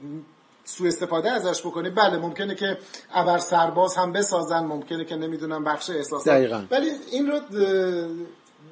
[0.64, 2.78] سوء استفاده ازش بکنیم بله ممکنه که
[3.14, 6.52] ابر سرباز هم بسازن ممکنه که نمی‌دونم بخش احساسات.
[6.70, 7.40] ولی این رو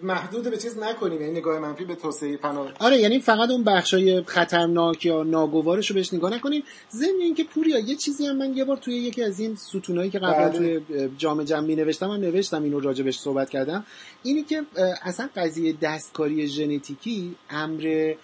[0.03, 4.23] محدود به چیز نکنیم یعنی نگاه منفی به توسعه پناه آره یعنی فقط اون بخشای
[4.23, 8.65] خطرناک یا ناگوارش رو بهش نگاه نکنیم ضمن اینکه پوریا یه چیزی هم من یه
[8.65, 10.59] بار توی یکی از این ستونایی که قبلا بله.
[10.59, 10.81] توی
[11.19, 13.85] جام جمعی نوشتم من نوشتم اینو راجبش صحبت کردم
[14.23, 14.63] اینی که
[15.03, 18.15] اصلا قضیه دستکاری ژنتیکی امر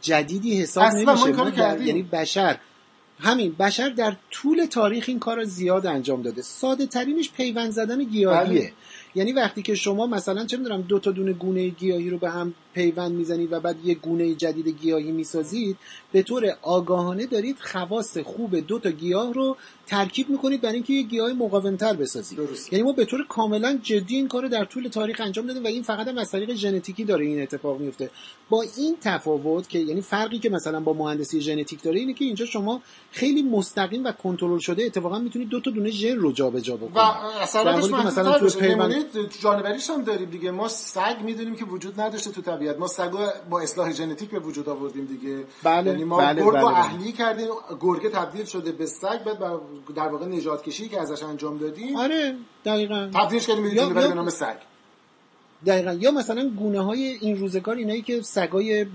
[0.00, 1.84] جدیدی حساب نمیشه.
[1.86, 2.58] یعنی بشر.
[3.20, 6.42] همین بشر در طول تاریخ این کار رو زیاد انجام داده.
[6.42, 8.60] ساده ترینش پیوند زدن گیاهیه.
[8.60, 8.72] بله.
[9.18, 12.54] یعنی وقتی که شما مثلا چه می‌دونم دو تا دونه گونه گیاهی رو به هم
[12.74, 15.76] پیوند می‌زنید و بعد یه گونه جدید گیاهی می‌سازید
[16.12, 21.02] به طور آگاهانه دارید خواص خوب دو تا گیاه رو ترکیب می‌کنید برای اینکه یه
[21.02, 22.38] گیاه مقاومتر بسازید.
[22.38, 22.72] درست.
[22.72, 25.66] یعنی ما به طور کاملا جدی این کار رو در طول تاریخ انجام دادیم و
[25.66, 28.10] این فقط هم از طریق ژنتیکی داره این اتفاق میفته
[28.50, 32.46] با این تفاوت که یعنی فرقی که مثلا با مهندسی ژنتیک داره اینه که اینجا
[32.46, 36.96] شما خیلی مستقیم و کنترل شده اتفاقا می‌تونید دو تا دونه ژن رو جابجا بکنید.
[36.96, 37.00] و
[37.42, 38.94] اصلا مثلا تو پیوند
[39.42, 40.50] جانوریش هم داریم دیگه.
[40.50, 42.78] ما سگ می‌دونیم که وجود نداشته تو طبیعت.
[42.78, 43.10] ما سگ
[43.50, 45.44] با اصلاح ژنتیک به وجود آوردیم دیگه.
[45.62, 46.78] بله یعنی ما بله گرگ بله, بله.
[46.78, 47.46] اهلی کردیم
[47.80, 49.38] گرگه تبدیل شده به سگ بعد
[49.96, 51.96] در واقع نجات کشی که ازش انجام دادیم.
[51.96, 53.10] آره دقیقاً.
[53.14, 54.56] تبدیلش کردیم به نام سگ.
[55.66, 55.92] دقیقا.
[55.92, 58.86] یا مثلا گونه های این روزگار اینایی که سگای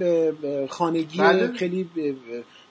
[0.69, 1.51] خانگی بله.
[1.51, 1.89] خیلی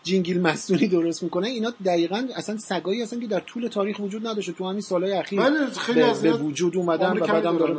[0.03, 4.53] جینگیل مصنوعی درست می‌کنه اینا دقیقا اصلا سگایی هستن که در طول تاریخ وجود نداشته.
[4.53, 5.59] تو همین سالهای اخیر بله،
[5.95, 7.77] به, به وجود اومدن و بعدم داره.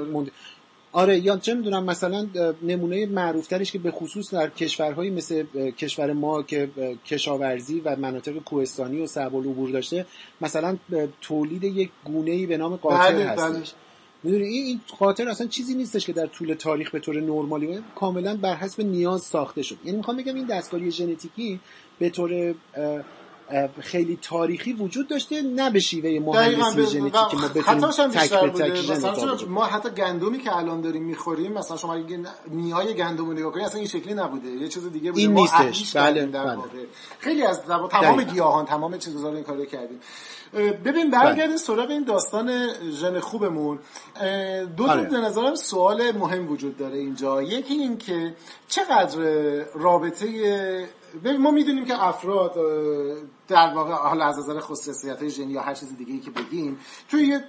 [0.93, 2.27] آره یا چه می‌دونم مثلا
[2.61, 6.69] نمونه معروفترش که به خصوص در کشورهایی مثل کشور ما که
[7.05, 10.05] کشاورزی و مناطق کوهستانی و صعب العبور داشته
[10.41, 10.77] مثلا
[11.21, 13.63] تولید یک گونه ای به نام قاطر بله، هستش بله.
[14.23, 18.37] می‌دونی این این خاطر اصلا چیزی نیستش که در طول تاریخ به طور نرمالی کاملا
[18.37, 21.59] بر حسب نیاز ساخته شد یعنی می‌خوام بگم این دستکاری ژنتیکی
[21.99, 22.55] به طور
[23.79, 27.11] خیلی تاریخی وجود داشته نه به شیوه مهندسی ژنتیکی.
[27.29, 31.77] که ما بتونیم تک به تک مثلا ما حتی گندمی که الان داریم می‌خوریم مثلا
[31.77, 34.49] شما اگه نیهای گندم رو نگاه کنید اصلا این شکلی نبوده.
[34.49, 35.21] یه چیز دیگه بوده.
[35.21, 35.95] این نیستش.
[35.95, 36.57] بله, بله.
[37.19, 39.99] خیلی از تمام گیاهان تمام چیزا رو این کارو کردیم.
[40.85, 41.57] ببین برگردیم بله.
[41.57, 43.79] سراغ این داستان ژن خوبمون.
[44.77, 45.03] دو تا آره.
[45.03, 47.41] به نظرم سوال مهم وجود داره اینجا.
[47.41, 48.35] یکی این که
[48.67, 49.19] چقدر
[49.75, 50.27] رابطه
[51.39, 52.55] ما می‌دونیم که افراد
[53.47, 56.79] در واقع حالا از نظر خصوصیت های ژنی یا هر چیز دیگه ای که بگیم
[57.09, 57.43] توی یه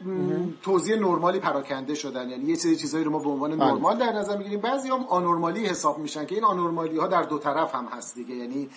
[0.62, 2.30] توضیح نرمالی پراکنده شدن.
[2.30, 3.72] یعنی یه سری چیزایی رو ما به عنوان بله.
[3.72, 4.60] نرمال در نظر می‌گیریم.
[4.60, 8.34] بعضی هم آنورمالی حساب میشن که این آنورمالی ها در دو طرف هم هست دیگه.
[8.34, 8.70] یعنی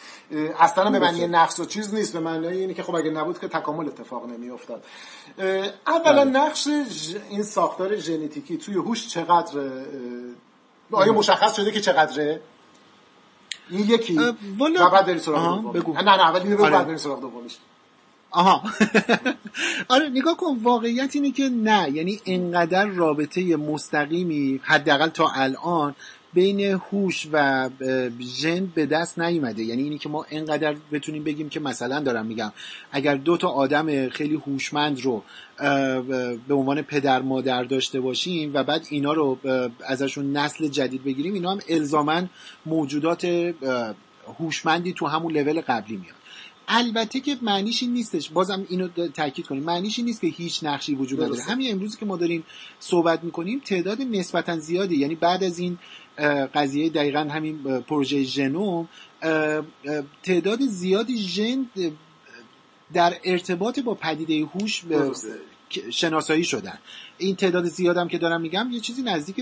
[0.60, 2.14] اصلا به معنی نقص و چیز نیست.
[2.14, 4.84] به معنی اینه که خب اگه نبود که تکامل اتفاق نمیافتاد.
[5.88, 6.24] اولا بله.
[6.24, 6.68] نقش
[7.30, 9.60] این ساختار ژنتیکی توی هوش چقدر
[10.92, 12.42] آیا مشخص شده که چقدره؟
[13.70, 14.20] این یکی.
[14.58, 15.94] والا بعد بریم سراغ بگو.
[15.94, 16.74] نه نه اول اینو بگو آره.
[16.74, 17.58] بعد بریم سراغ دومیش
[18.32, 18.64] آها.
[19.94, 25.96] آره نگاه کن واقعیت اینه که نه یعنی انقدر رابطه مستقیمی حداقل تا الان
[26.38, 27.70] بین هوش و
[28.22, 29.64] ژن به دست نیومده.
[29.64, 32.52] یعنی اینی که ما انقدر بتونیم بگیم که مثلا دارم میگم
[32.92, 35.24] اگر دو تا آدم خیلی هوشمند رو
[36.48, 39.38] به عنوان پدر مادر داشته باشیم و بعد اینا رو
[39.88, 42.22] ازشون نسل جدید بگیریم اینا هم الزاما
[42.66, 43.54] موجودات
[44.40, 46.16] هوشمندی تو همون لول قبلی میاد.
[46.70, 48.30] البته که معنیش این نیستش.
[48.30, 49.64] بازم اینو تاکید کنیم.
[49.64, 51.42] معنیش این نیست که هیچ نقشی وجود نداره.
[51.44, 52.44] همین امروزی که ما داریم
[52.80, 54.96] صحبت می‌کنیم تعداد نسبتا زیادی.
[54.96, 55.78] یعنی بعد از این
[56.54, 58.90] قضیه دقیقا همین پروژه ژنوم.
[60.24, 61.66] تعداد زیادی ژن
[62.94, 64.84] در ارتباط با پدیده هوش
[65.92, 66.78] شناسایی شدن.
[67.18, 69.40] این تعداد زیادم که دارم میگم یه چیزی نزدیک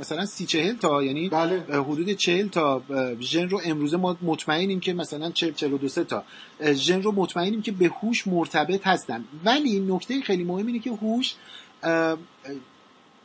[0.00, 1.64] مثلا سی چهل تا یعنی بله.
[1.68, 2.82] حدود چهل تا
[3.20, 6.24] ژن رو امروزه ما مطمئنیم که مثلا چهل چهل و دو تا.
[6.72, 9.24] ژن رو مطمئنیم که به هوش مرتبط هستن.
[9.44, 11.34] ولی نکته خیلی مهم اینه که هوش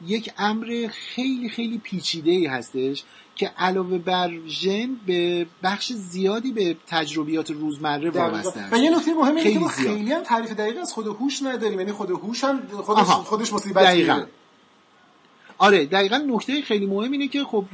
[0.05, 3.03] یک امر خیلی خیلی پیچیده ای هستش
[3.35, 8.73] که علاوه بر ژن به بخش زیادی به تجربیات روزمره وابسته است.
[8.73, 11.79] و یه نکته مهم اینه که ما خیلی هم تعریف دقیق از خود هوش نداریم.
[11.79, 14.25] یعنی خود هوش هم خودش خودش مصیبتیه
[15.57, 17.65] آره دقیقا نکته خیلی مهم اینه که خب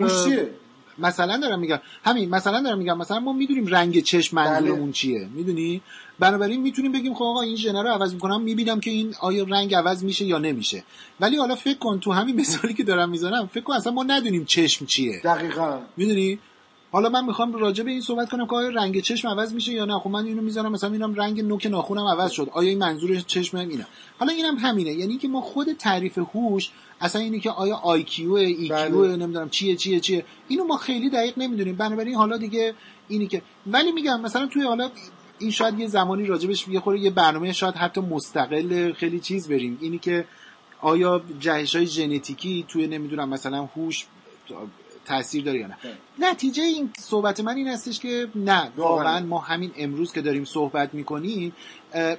[0.98, 4.92] مثلا دارم میگم همین مثلا دارم میگم مثلا ما می‌دونیم رنگ چشم منظورمون بله.
[4.92, 5.82] چیه می‌دونی؟
[6.20, 9.76] بنابراین می‌تونیم بگیم خب آقا این ژنر رو عوض می‌کنم می‌بینم که این آیا رنگ
[9.76, 10.84] عوض میشه یا نمیشه.
[11.20, 14.46] ولی حالا فکر کن تو همین مثالی که دارم می‌زنم فکر کن اصلا ما ندونیم
[14.46, 15.22] چشم چیه.
[15.24, 15.80] دقیقا.
[15.98, 16.40] می‌دونی؟
[16.94, 19.86] حالا من می‌خوام راجع به این صحبت کنم که آیا رنگ چشم عوض میشه یا
[19.86, 22.50] نه؟ خب من اینو می‌ذارم مثلا اینم رنگ نوک ناخونم عوض شد.
[22.52, 23.88] آیا این منظور چشم اینه؟
[24.20, 24.92] حالا اینم همینه.
[24.92, 26.70] یعنی که ما خود تعریف هوش
[27.02, 31.76] اصلا اینی که آیا IQ EQ نمی‌دونم چیه چیه چیه اینو ما خیلی دقیق نمی‌دونیم.
[31.76, 32.74] بنابراین حالا دیگه
[33.08, 34.90] اینی که ولی میگم مثلا توی حالا
[35.40, 39.78] این شاید یه زمانی راجبش یه خوره یه برنامه شاید حتی مستقل خیلی چیز بریم.
[39.82, 40.26] اینی که
[40.82, 44.06] آیا جهش های ژنتیکی توی نمی‌دونم مثلا هوش
[45.06, 45.78] تاثیر داره یا نه.
[46.20, 49.26] نتیجه این صحبت من این هستش که نه واقعا.
[49.26, 51.54] ما همین امروز که داریم صحبت می‌کنیم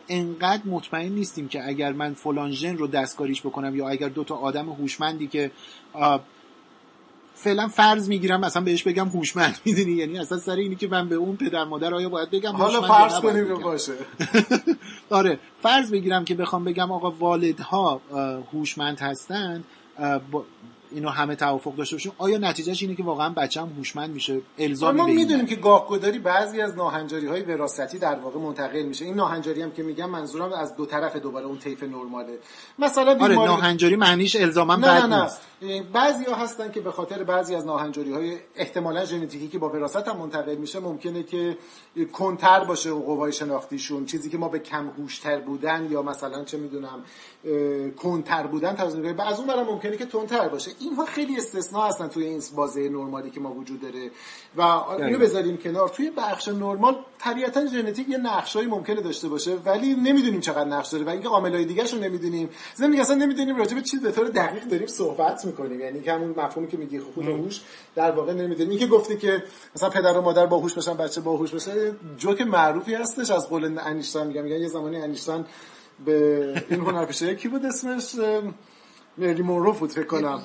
[0.08, 4.34] انقدر مطمئن نیستیم که اگر من فلان ژن رو دستکاریش بکنم یا اگر دو تا
[4.34, 5.50] آدم هوشمندی که
[7.34, 11.14] فعلا فرض می‌گیرم مثلا بهش بگم هوشمند می‌دونی؟ یعنی اصلا سر اینی که من به
[11.14, 13.92] اون پدر مادر آیا باید بگم حالا فرض کنیم باشه.
[15.10, 15.38] آره.
[15.62, 18.00] فرض بگیرم که بخوام بگم آقا والدها
[18.52, 19.64] هوشمند هستند
[20.94, 25.06] اینو همه توافق داشته باشیم آیا نتیجهش اینه که واقعا بچه‌م هوشمند میشه الزامی ما
[25.06, 29.04] می‌دونیم که گاه گداری بعضی از ناهنجاری های وراثتی در واقع منتقل میشه.
[29.04, 32.38] این ناهنجاری هم که میگم منظورم از دو طرف دوباره اون طیف نرماله.
[32.78, 33.36] مثلا آره، بیماری...
[33.36, 35.28] آره ناهنجاری معنیش الزاما بد نه.
[35.62, 35.82] نه.
[35.92, 40.08] بعضی ها هستن که به خاطر بعضی از ناهنجاری های احتمالا ژنتیکی که با وراثت
[40.08, 41.58] هم منتقل میشه ممکنه که
[42.12, 44.06] کنتر باشه قوای شناختیشون.
[44.06, 47.04] چیزی که ما به کم هوشتر بودن یا مثلا چه می‌دونم
[47.96, 50.70] کنتر بودن توجه می‌کنه از اون برم ممکنه که تندتر باشه.
[50.80, 54.10] اینها خیلی استثنا هستن توی این بازه نرمالی که ما وجود داره.
[54.56, 54.60] و
[55.02, 55.88] اینو بذاریم کنار.
[55.88, 61.04] توی بخش نرمال طبیعتا ژنتیک یه نقشایی ممکنه داشته باشه ولی نمی‌دونیم چقدر نقش داره
[61.04, 62.48] و اینکه عاملای دیگه رو نمی‌دونیم.
[62.74, 65.80] زمین اصلا نمی‌دونیم راجع به چی به طور دقیق داریم صحبت می‌کنیم.
[65.80, 67.60] یعنی که همون مفهومی که میگی خود هوش
[67.94, 68.70] در واقع نمی‌دونیم.
[68.70, 69.42] اینکه گفتی که
[69.76, 73.30] مثلا پدر و مادر باهوش باشن بچه باهوش باشه جوک معروفی هستش.
[73.30, 75.44] از قول انیشتین میگم میگن یه زمانی انیشتین
[76.04, 78.14] به این هنرپیشه کی بود اسمش
[79.18, 80.42] مری مورو بود فکر کنم.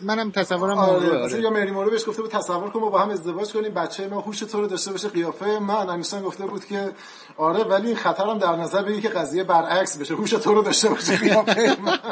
[0.00, 1.18] منم تصورم آره.
[1.18, 1.40] آره.
[1.40, 4.20] یا مری مورو بهش گفته بود تصور کن ما با هم ازدواج کنیم بچه ما
[4.20, 5.88] هوش تو رو داشته باشه قیافه من.
[5.88, 6.92] انیشتین گفته بود که
[7.36, 10.88] آره ولی این خطرم در نظر بگیر که قضیه برعکس بشه هوش تو رو داشته
[10.88, 11.98] باشه قیافه من.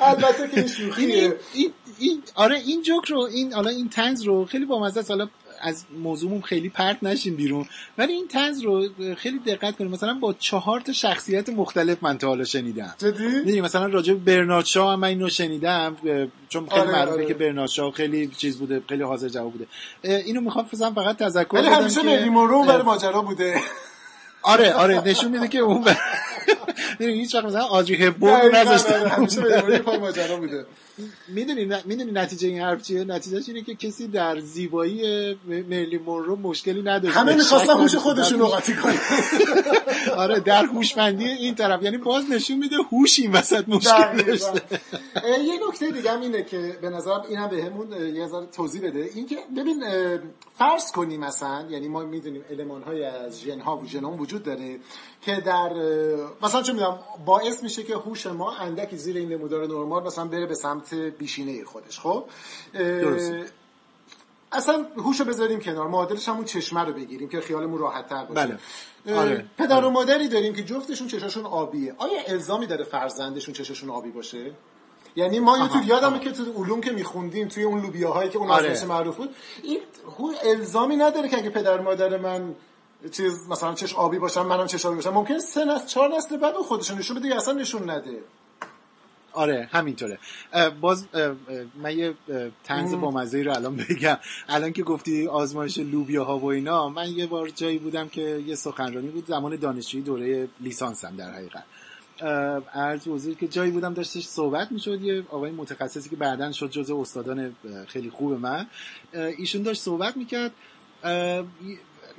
[0.00, 1.36] البته که این شوخیه.
[1.98, 5.28] این آره این جوک رو این حالا این تنز رو خیلی با مزه حالا
[5.60, 7.66] از موضوعمون خیلی پرت نشیم بیرون.
[7.98, 12.28] ولی این تنز رو خیلی دقت کنیم مثلا با چهار تا شخصیت مختلف من تا
[12.28, 12.94] حالا شنیدم.
[12.98, 15.96] جدی؟ مثلا راجع به برنارد شاه هم من اینو شنیدم
[16.48, 17.26] چون خیلی آره معروفه آره.
[17.26, 19.66] که برنارد شاه خیلی چیز بوده خیلی حاضر جواب بوده.
[20.02, 23.60] اینو می‌خوام فقط تذکر بدم همیشه که رو برای ماجرا بوده.
[24.42, 25.84] آره آره نشون میده که اون
[26.98, 30.66] هیچ وقت مثلا آجی هبون نذاشته همیشه به پای ماجرا بوده.
[31.28, 35.02] می‌دونی می‌دونی نتیجه این حرف چیه؟ نتیجهش اینه که کسی در زیبایی
[35.46, 38.98] مرلی مونرو مشکلی نداره همه می‌خواستن هوش خودشون رو قاطی کنن
[40.22, 41.82] آره در هوشمندی این طرف.
[41.82, 44.62] یعنی باز نشون میده هوش این وسط مشکل داشته.
[45.24, 49.10] یه نکته دیگه هم اینه که به نظرم این هم بهمون یه ذره توضیح بده.
[49.14, 49.84] اینکه ببین
[50.58, 54.78] فرض کنیم مثلا یعنی ما می‌دونیم المان های از ژن ها و ژنوم وجود داره.
[55.22, 55.72] که در
[56.42, 60.46] مثلا چه می‌دونم باعث میشه که هوش ما اندکی زیر این نمودار نرمال مثلا بره
[60.46, 62.24] به سمت بیشینه خودش خب؟
[64.52, 68.58] اصلا هوشو بذاریم کنار معادلش همون چشمه رو بگیریم که خیالمون راحت تر باشه.
[69.06, 69.18] بله.
[69.18, 69.44] آره.
[69.58, 71.94] پدر و مادری داریم که جفتشون چشاشون آبیه.
[71.98, 74.52] آیا الزامی داره فرزندشون چشاشون آبی باشه؟
[75.16, 78.50] یعنی ما یه تو یادمه که تو علوم که میخوندیم توی اون لوبیاهایی که اون
[78.50, 78.84] آره.
[78.84, 79.78] معروف بود این
[80.44, 82.54] الزامی نداره که اگه پدر مادر من
[83.12, 86.54] چیز مثلا چش آبی باشن منم چش آبی باشم ممکن سه نسل چهار نسل بعد
[86.54, 88.18] اون خودشون نشون بده یا اصلا نشون نده.
[89.32, 90.18] آره همینطوره.
[90.80, 91.06] باز
[91.82, 92.14] من یه
[92.64, 94.18] تنز با مزه رو الان بگم.
[94.48, 98.54] الان که گفتی آزمایش لوبیا ها و اینا من یه بار جایی بودم که یه
[98.54, 101.64] سخنرانی بود زمان دانشجویی دوره لیسانسم در حقیقت.
[102.74, 107.00] عرض حضور که جایی بودم داشتش صحبت می‌شد یه آقای متخصصی که بعدا شد جزء
[107.00, 108.66] استادان خیلی خوب من.
[109.12, 110.52] ایشون داشت صحبت می‌کرد.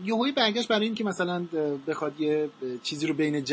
[0.06, 1.46] یهویی برگشت برای اینکه مثلا
[1.88, 2.50] بخواد یه
[2.84, 3.44] چیزی رو بین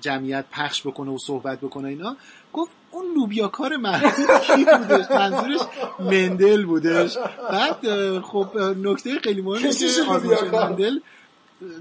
[0.00, 2.16] جمعیت پخش بکنه و صحبت بکنه اینا
[2.52, 3.76] گفت اون لوبیا کار
[4.46, 5.60] کی بودش؟ منظورش
[6.00, 7.16] مندل بودش.
[7.50, 7.78] بعد
[8.20, 10.98] خب نکته خیلی مهمه که آزمایش مندل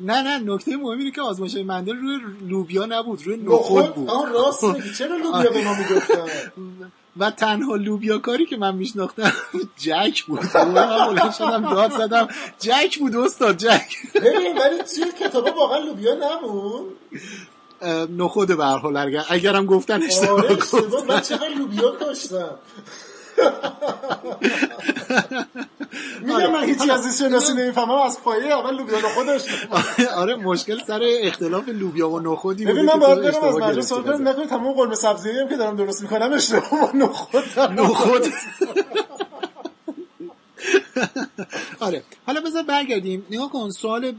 [0.01, 2.17] نه نه نکته مهم اینه که آزمایش مندل روی
[2.49, 4.09] لوبیا نبود روی نخود بود.
[4.09, 6.27] آه راست چرا لوبیا به ما می‌گفتن؟
[7.17, 9.33] و تنها لوبیا کاری که من میشناختم
[9.77, 10.57] جک بود.
[10.57, 12.27] من شدم داد زدم.
[12.59, 13.87] جک بود استاد جک.
[14.15, 16.97] ببین ولی چیه کتابا واقعا لوبیا نبود.
[18.17, 22.49] نخود به هر حال اگرم گفتن اشتباه آره گفتن من چقدر لوبیا داشتم.
[26.21, 29.27] میگم من هیچی از این شناسی نمی‌فهمم از پایه اول لوبیا نخود
[30.21, 34.27] آره مشکل سر اختلاف لوبیا و نخودی ببین من باید برم از مجلس سوال کنم
[34.27, 38.25] نکنه تمام قرمه سبزی هم که دارم درست می‌کنم اشتباه نخود نخود.
[41.79, 42.03] آره.
[42.25, 43.25] حالا بذار برگردیم.
[43.31, 44.13] نگاه کن سوال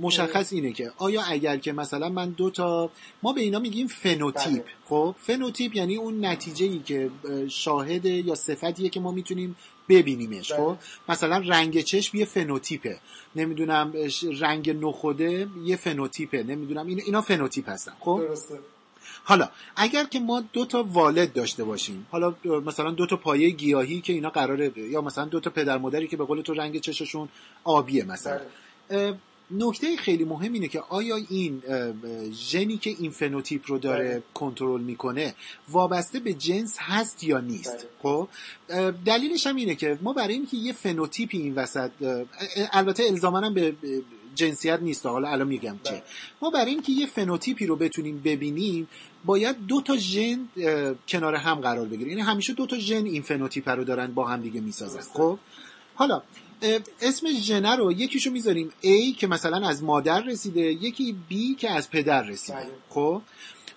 [0.00, 2.90] مشخص اینه که آیا اگر که مثلا من دو تا
[3.22, 4.52] ما به اینا میگیم فنوتیپ.
[4.52, 4.64] بله.
[4.88, 7.10] خب فنوتیپ یعنی اون نتیجه ای که
[7.48, 9.56] شاهد یا صفتیه که ما می‌تونیم
[9.88, 10.52] ببینیمش.
[10.52, 10.60] بله.
[10.60, 10.76] خب
[11.08, 12.98] مثلا رنگ چشم یه فنوتیپه.
[13.36, 13.92] نمی‌دونم
[14.40, 16.42] رنگ نخوده یه فنوتیپه.
[16.42, 17.92] نمی‌دونم اینا فنوتیپ هستن.
[18.00, 18.58] خب؟ درسته.
[19.24, 24.00] حالا اگر که ما دو تا والد داشته باشیم حالا مثلا دو تا پایه گیاهی
[24.00, 27.28] که اینا قراره یا مثلا دو تا پدر مادری که به قول تو رنگ چششون
[27.64, 28.40] آبیه مثلا
[28.88, 29.14] بله.
[29.50, 31.62] نکته خیلی مهم اینه که آیا این
[32.32, 34.22] ژنی که این فنوتیپ رو داره بله.
[34.34, 35.34] کنترل می‌کنه
[35.68, 37.88] وابسته به جنس هست یا نیست بله.
[38.02, 38.28] خب
[39.04, 41.90] دلیلش هم اینه که ما برای اینکه یه فنوتیپی این وسط
[42.72, 43.74] البته الزاما به
[44.34, 45.06] جنسیت نیست.
[45.06, 46.02] حالا الان میگم چه
[46.42, 48.88] ما برای اینکه یه فنوتیپی رو بتونیم ببینیم
[49.24, 50.48] باید دو تا ژن
[51.08, 54.42] کنار هم قرار بگیره یعنی همیشه دو تا ژن این فنوتیپ رو دارن با هم
[54.42, 55.00] دیگه می‌سازن.
[55.00, 55.38] خب؟
[55.94, 56.22] حالا
[57.00, 61.90] اسم ژنه رو یکیشو می‌ذاریم A که مثلا از مادر رسیده یکی B که از
[61.90, 62.58] پدر رسیده.
[62.58, 62.70] بله.
[62.90, 63.22] خب؟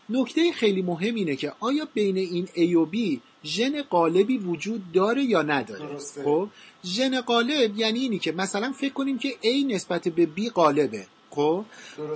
[0.10, 5.24] نکته خیلی مهم اینه که آیا بین این A و B ژن قالبی وجود داره
[5.24, 6.49] یا نداره؟ خب؟
[6.95, 11.65] ژن قالب یعنی اینی که مثلا فکر کنیم که A نسبت به B قالبه خب؟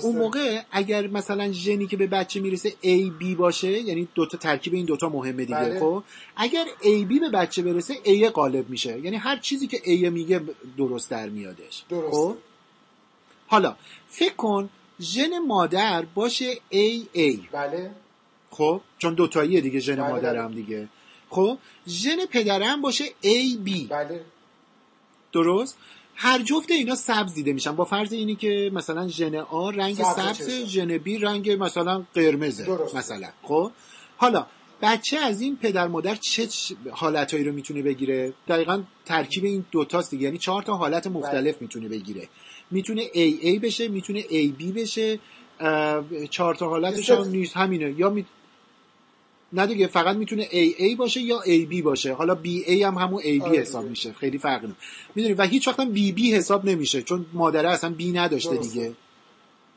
[0.02, 4.74] اون موقع اگر مثلا ژنی که به بچه می‌رسه A B باشه یعنی دوتا ترکیب
[4.74, 5.80] این دوتا مهمه دیگه بله.
[5.80, 6.04] خب؟
[6.36, 9.00] اگر A B به بچه برسه A غالب میشه.
[9.00, 10.42] یعنی هر چیزی که A میگه
[10.78, 11.84] درست در میادش.
[11.90, 12.14] درست.
[12.14, 12.36] خب
[13.48, 13.76] حالا
[14.10, 14.70] فکر کن
[15.02, 17.40] ژن مادر باشه A A.
[17.52, 17.92] بله.
[18.52, 20.44] خب؟ چون دوتاییه دیگه ژن بله مادر بله.
[20.44, 20.88] هم دیگه.
[21.30, 21.58] خب؟
[21.88, 23.88] ژن پدرم باشه A B.
[23.90, 24.22] بله.
[25.34, 25.78] درست.
[26.16, 27.76] هر جفت اینا سبز دیده میشن.
[27.76, 33.30] با فرض اینی که مثلا ژن آ رنگ سبز ژن بی رنگ مثلا قرمزه مثلا.
[33.44, 33.72] خب؟
[34.18, 34.46] حالا
[34.82, 36.48] بچه از این پدر مادر چه
[36.92, 40.24] حالتهایی رو می‌تونه بگیره؟ دقیقا ترکیب این دوتاست دیگه.
[40.24, 41.58] یعنی چهار تا حالت مختلف بله.
[41.62, 42.30] می‌تونه بگیره.
[42.72, 45.20] می‌تونه AA بشه می‌تونه AB بشه
[46.30, 47.58] چهار تا حالتش هم نیست.
[47.58, 47.94] همینه.
[47.98, 48.26] یا می...
[49.54, 52.14] نه دیگه فقط می‌تونه AA باشه یا AB باشه.
[52.14, 54.14] حالا BA هم همون AB آره حساب میشه.
[54.14, 54.86] خیلی فرق نمی‌کنه.
[55.16, 58.74] می‌دونی و هیچ وقت هم BB حساب نمیشه چون مادره اصلا B نداشته درسته.
[58.74, 58.94] دیگه.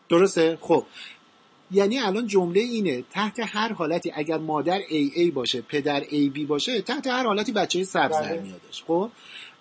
[0.09, 0.85] درسته؟ خب.
[1.71, 7.07] یعنی الان جمله اینه تحت هر حالتی اگر مادر AA باشه پدر AB باشه تحت
[7.07, 8.41] هر حالتی بچه سبز در بله.
[8.41, 9.11] میادش خب؟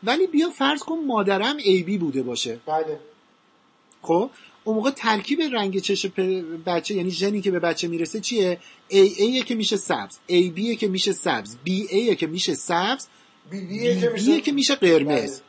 [0.03, 2.59] ولی بیا فرض کن مادرم AB بوده باشه.
[2.65, 2.99] بله.
[4.01, 4.29] خب؟
[4.63, 6.05] اون موقع ترکیب رنگ چش
[6.65, 10.17] بچه یعنی ژنی که به بچه می‌رسه چیه؟ ای ای که میشه سبز.
[10.27, 11.55] ای بی که میشه سبز.
[11.63, 13.07] بی ای که میشه سبز.
[13.49, 15.39] بی بی که میشه, قرمز.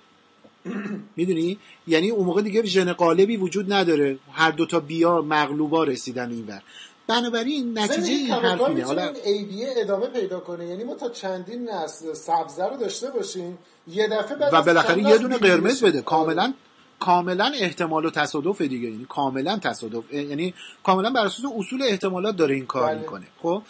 [0.64, 1.00] بله.
[1.16, 4.18] می‌دونی؟ یعنی اون موقع دیگه ژن قالبی وجود نداره.
[4.32, 6.62] هر دوتا بیا مغلوبا رسیدن اینور
[7.06, 10.66] بنابراین نتیجه این حرف اینه حالا ای بی ادامه پیدا کنه.
[10.66, 13.58] یعنی ما تا چندین نسل سبزه رو داشته باشیم
[13.88, 16.02] یه دفعه و بالاخره یه دونه قرمز بده.
[16.02, 16.54] کاملا
[17.04, 18.88] کاملا احتمال و تصادف دیگه.
[18.88, 20.12] یعنی کاملا تصادف.
[20.12, 23.00] یعنی کاملا بر اساس اصول احتمالات داره این کار بله.
[23.00, 23.26] می‌کنه.
[23.42, 23.62] خب؟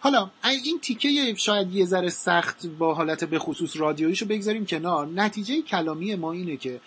[0.00, 5.06] حالا این تیکه شاید یه ذره سخت با حالت به خصوص رادیویشو بگذاریم کنار.
[5.06, 6.80] نتیجه کلامی ما اینه که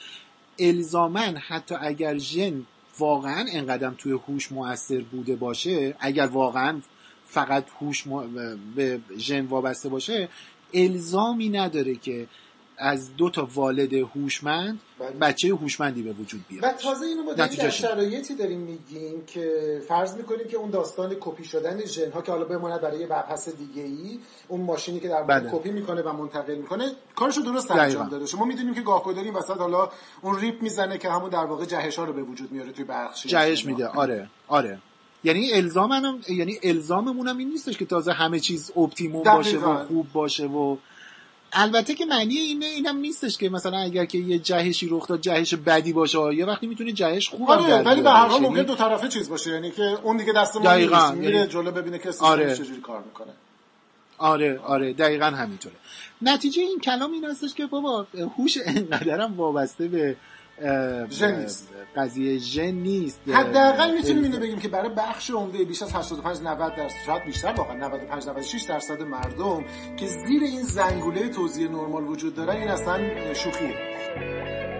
[0.59, 2.65] الزامن حتی اگر ژن
[2.99, 6.81] واقعا انقدر توی هوش موثر بوده باشه اگر واقعا
[7.27, 8.03] فقط هوش
[8.75, 10.29] به ژن وابسته باشه
[10.73, 12.27] الزامی نداره که
[12.77, 15.09] از دو تا والد هوشمند بله.
[15.09, 16.63] بچه هوشمندی به وجود بیاد.
[16.63, 21.43] و تازه اینو ما در شرایطی داریم میگیم که فرض می‌کنیم که اون داستان کپی
[21.43, 25.23] شدن ژن ها که حالا بماند برای یه بحث دیگه ای اون ماشینی که در
[25.23, 25.49] بله.
[25.51, 28.25] کپی می‌کنه و منتقل می‌کنه کارشو درست انجام داده.
[28.25, 29.89] شما می‌دونیم که گاه داریم وسط حالا
[30.21, 33.29] اون ریپ می‌زنه که همون در واقع جهش ها رو به وجود میاره توی بخشی
[33.29, 33.87] جهش میده.
[33.87, 34.29] آره.
[34.47, 34.79] آره.
[35.23, 40.07] یعنی الزامم یعنی الزاممون هم این نیستش که تازه همه چیز optimum باشه و خوب
[40.13, 40.77] باشه و
[41.53, 45.53] البته که معنی اینه اینم نیستش که مثلا اگر که یه جهشی رخ داد جهش
[45.53, 49.07] بدی باشه یه وقتی می‌تونه جهش خوب آره ولی به هر حال ممکن دو طرفه
[49.07, 51.47] چیز باشه یعنی که اون دیگه دست ما نیست میره یعنی...
[51.47, 52.55] جلو ببینه که آره.
[52.55, 53.31] چجوری کار می‌کنه
[54.17, 55.75] آره آره دقیقا همینطوره
[56.21, 60.15] نتیجه این کلام این هستش که بابا هوش انقدرم وابسته به
[61.09, 61.69] ژن نیست.
[61.95, 63.19] قضیه ژن نیست.
[63.33, 67.53] حداقل می‌تونیم اینو بگیم که برای بخش عمده بیش از 85 90 درصد شاید بیشتر
[67.57, 69.63] واقعا 95 96 درصد مردم
[69.97, 74.72] که زیر این زنگوله توزیع نرمال وجود دارن این اصلا شوخیه.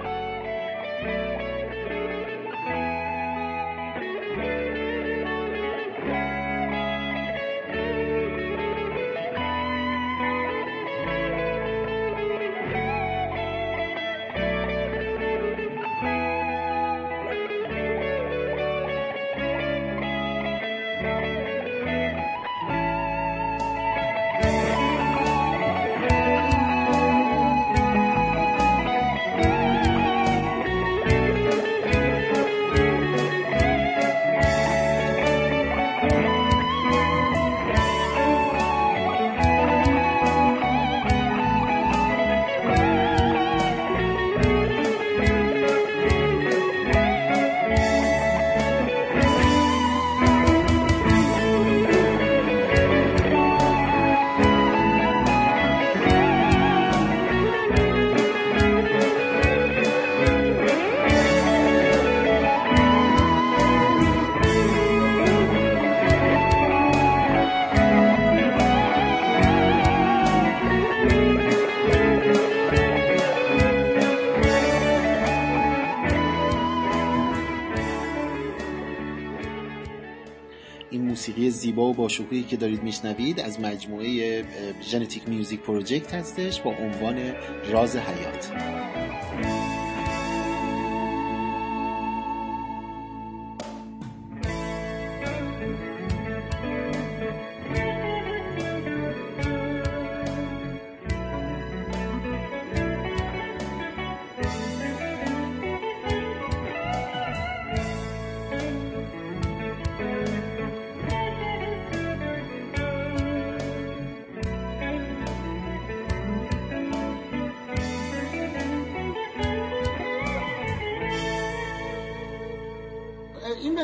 [81.64, 84.44] زیبا و باشکوهی که دارید میشنوید از مجموعه
[84.82, 87.34] ژنتیک میوزیک پروژکت هستش با عنوان
[87.72, 88.52] راز حیات.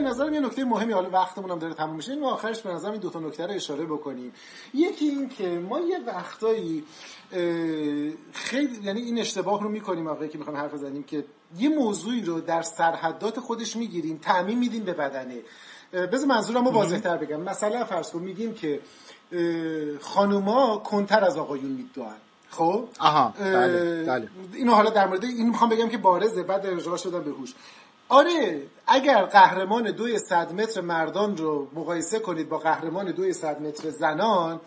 [0.02, 2.92] به نظرم یه نکته مهمی حالا وقتمون هم داره تموم میشه این آخرش به نظرم
[2.92, 4.34] این دو تا نکته رو اشاره بکنیم.
[4.74, 6.84] یکی این که ما یه وقتایی
[8.34, 11.26] خیلی یعنی این اشتباه رو می‌کنیم واقعی که می‌خوایم حرف بزنیم که
[11.58, 15.38] یه موضوعی رو در سرحدات خودش می‌گیریم تعمین میدیم به بدنه.
[15.94, 17.42] بذار منظورم رو واضح‌تر بگم.
[17.42, 18.80] مثلا فرض کن میگیم که
[20.02, 22.16] خانوما کنتر از آقایون میدوان.
[22.50, 24.28] خب؟ آها بله بله.
[24.54, 27.54] اینو حالا در مورد این می‌خوام بگم که بارزه بعد ارجاع شدم به هوش.
[28.10, 33.90] آره اگر قهرمان دوی صد متر مردان رو مقایسه کنید با قهرمان دوی صد متر
[33.90, 34.60] زنان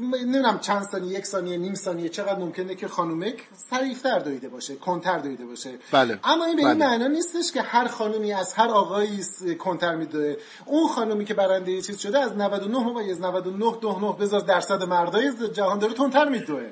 [0.00, 3.34] نمی‌دونم چند ثانیه یک ثانیه نیم ثانیه چقدر ممکنه که خانومک
[3.70, 6.18] سریفتر دویده باشه کنتر دویده باشه بله.
[6.24, 6.88] اما این به این بله.
[6.88, 9.20] معنا نیستش که هر خانومی از هر آقایی
[9.58, 10.36] کنتر میدوه
[10.66, 15.78] اون خانومی که برنده چیز شده از 99 ممیز 99 نه بذار درصد مردای جهان
[15.78, 16.70] داره تونتر میدوه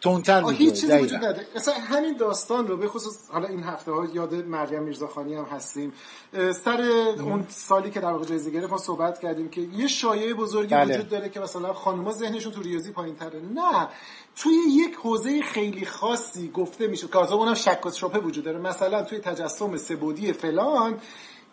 [0.00, 1.46] تونتر هیچ چیزی وجود نداره.
[1.56, 5.92] مثلا همین داستان رو به خصوص حالا این هفته ها یاد مریم میرزاخانی هم هستیم.
[6.64, 6.80] سر
[7.20, 10.94] اون سالی که در واقع جایزه گرفت ما صحبت کردیم که یه شایعه بزرگی بله.
[10.94, 13.40] وجود داره که مثلا خانوما ذهنشون تو ریاضی پایین تره.
[13.54, 13.88] نه.
[14.36, 17.06] توی یک حوزه خیلی خاصی گفته میشه.
[17.06, 18.58] که اونم شک و شبهه وجود داره.
[18.58, 20.98] مثلا توی تجسم سبودی فلان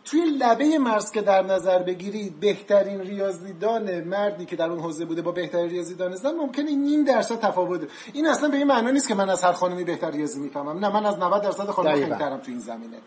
[0.06, 5.22] توی لبه مرز که در نظر بگیرید بهترین ریاضیدان مردی که در اون حوزه بوده
[5.22, 7.82] با بهترین ریاضیدان زن ممکنه نیم درصد تفاوت.
[8.14, 10.86] این اصلا به این معنا نیست که من از هر خانمی بهتر ریاضی می‌فهمم.
[10.86, 12.98] نه من از 90 درصد خانم کردم تو این زمینه.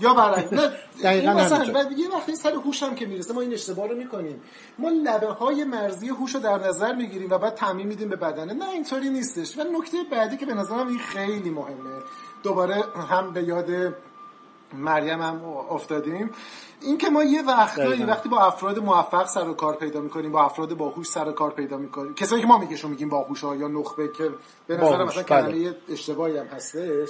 [0.00, 0.70] یا برعکس نه
[1.02, 1.64] دقیقاً مثلا
[1.96, 4.42] یه وقتی سر هوشم که می‌رسه ما این اشتباه رو می‌کنیم.
[4.78, 8.54] ما لبه های مرزی هوش رو در نظر می‌گیریم و بعد تعمیم میدیم به بدنه.
[8.54, 9.58] نه اینطوری نیستش.
[9.58, 12.00] و نکته بعدی که به نظرم این خیلی مهمه.
[12.42, 13.94] دوباره هم به یاد
[14.76, 16.30] مریم هم افتادیم.
[16.82, 20.44] این که ما یه وقتایی وقتی با افراد موفق سر و کار پیدا می‌کنیم با
[20.44, 22.14] افراد باهوش سر و کار پیدا می‌کنیم.
[22.14, 24.30] کسایی که ما میگشون میگیم باهوش ها یا نخبه که
[24.66, 25.42] به نظر مثلا بله.
[25.52, 27.08] کلمه اشتباهی هم هستش.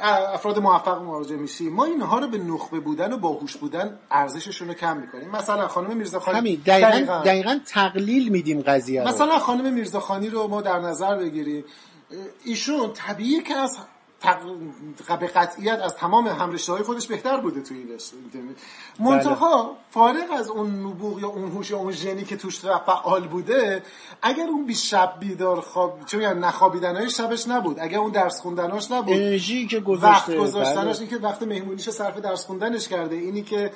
[0.00, 1.72] افراد موفق مواجه میشیم.
[1.72, 5.30] ما اینها رو به نخبه بودن و باهوش بودن ارزششون رو کم می‌کنیم.
[5.30, 9.08] مثلا خانم میرزاخانی همین دقیقاً, دقیقاً, دقیقاً تقلیل میدیم قضیه رو.
[9.08, 11.64] مثلا خانم میرزاخانی رو ما در نظر بگیریم.
[12.44, 13.78] ایشون طبیعی که از
[15.20, 18.16] به قطعیت از تمام همرشته های خودش بهتر بوده توی این رشته
[18.98, 19.74] منتها بله.
[19.90, 23.82] فارغ از اون نبوغ یا اون هوش یا اون ژنی که توش فعال بوده
[24.22, 28.40] اگر اون بی شب بیدار خواب چون یعنی نخوابیدن های شبش نبود اگر اون درس
[28.40, 31.06] خوندناش نبود انرژی که گذاشته وقت گذاشتنش بله.
[31.06, 33.70] که وقت مهمونیش صرف درس خوندنش کرده اینی که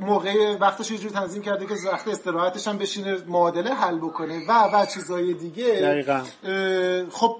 [0.00, 4.86] موقع وقتش یه تنظیم کرده که وقت استراحتش هم بشینه معادله حل بکنه و و
[4.86, 6.22] چیزای دیگه دقیقا.
[7.10, 7.36] خب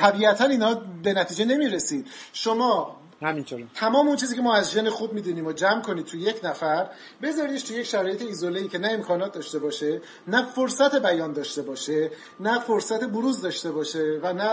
[0.00, 2.06] طبیعتا اینا به نتیجه نمی‌رسید.
[2.32, 3.66] شما همینطوره.
[3.74, 6.86] تمام اون چیزی که ما از ژن خوب می‌دونیم و جمع کنید تو یک نفر
[7.22, 11.62] بذاریش تو یک شرایط ایزوله ای که نه امکانات داشته باشه نه فرصت بیان داشته
[11.62, 14.50] باشه نه فرصت بروز داشته باشه و نه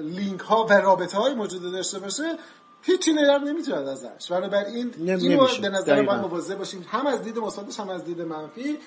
[0.00, 2.36] لینک ها و رابطه های موجود داشته باشه
[2.82, 4.30] هیچی نگر نمی‌توند ازش.
[4.30, 8.78] بنابراین اینو به نظر ما مواظب باشیم هم از دید مثبتش هم از دید منفی.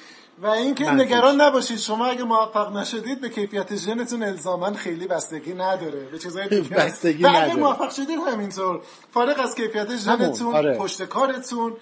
[0.41, 5.99] و اینکه نگران نباشید شما اگه موفق نشدید به کیفیت ژنتون الزاما خیلی بستگی نداره
[6.11, 6.75] به چیزای دیگه.
[6.75, 7.43] بستگی نداره.
[7.43, 8.81] اگه موفق شدید همینطور.
[9.13, 10.77] فارغ از کیفیت ژنتون آره.
[10.77, 11.73] پشتکارتون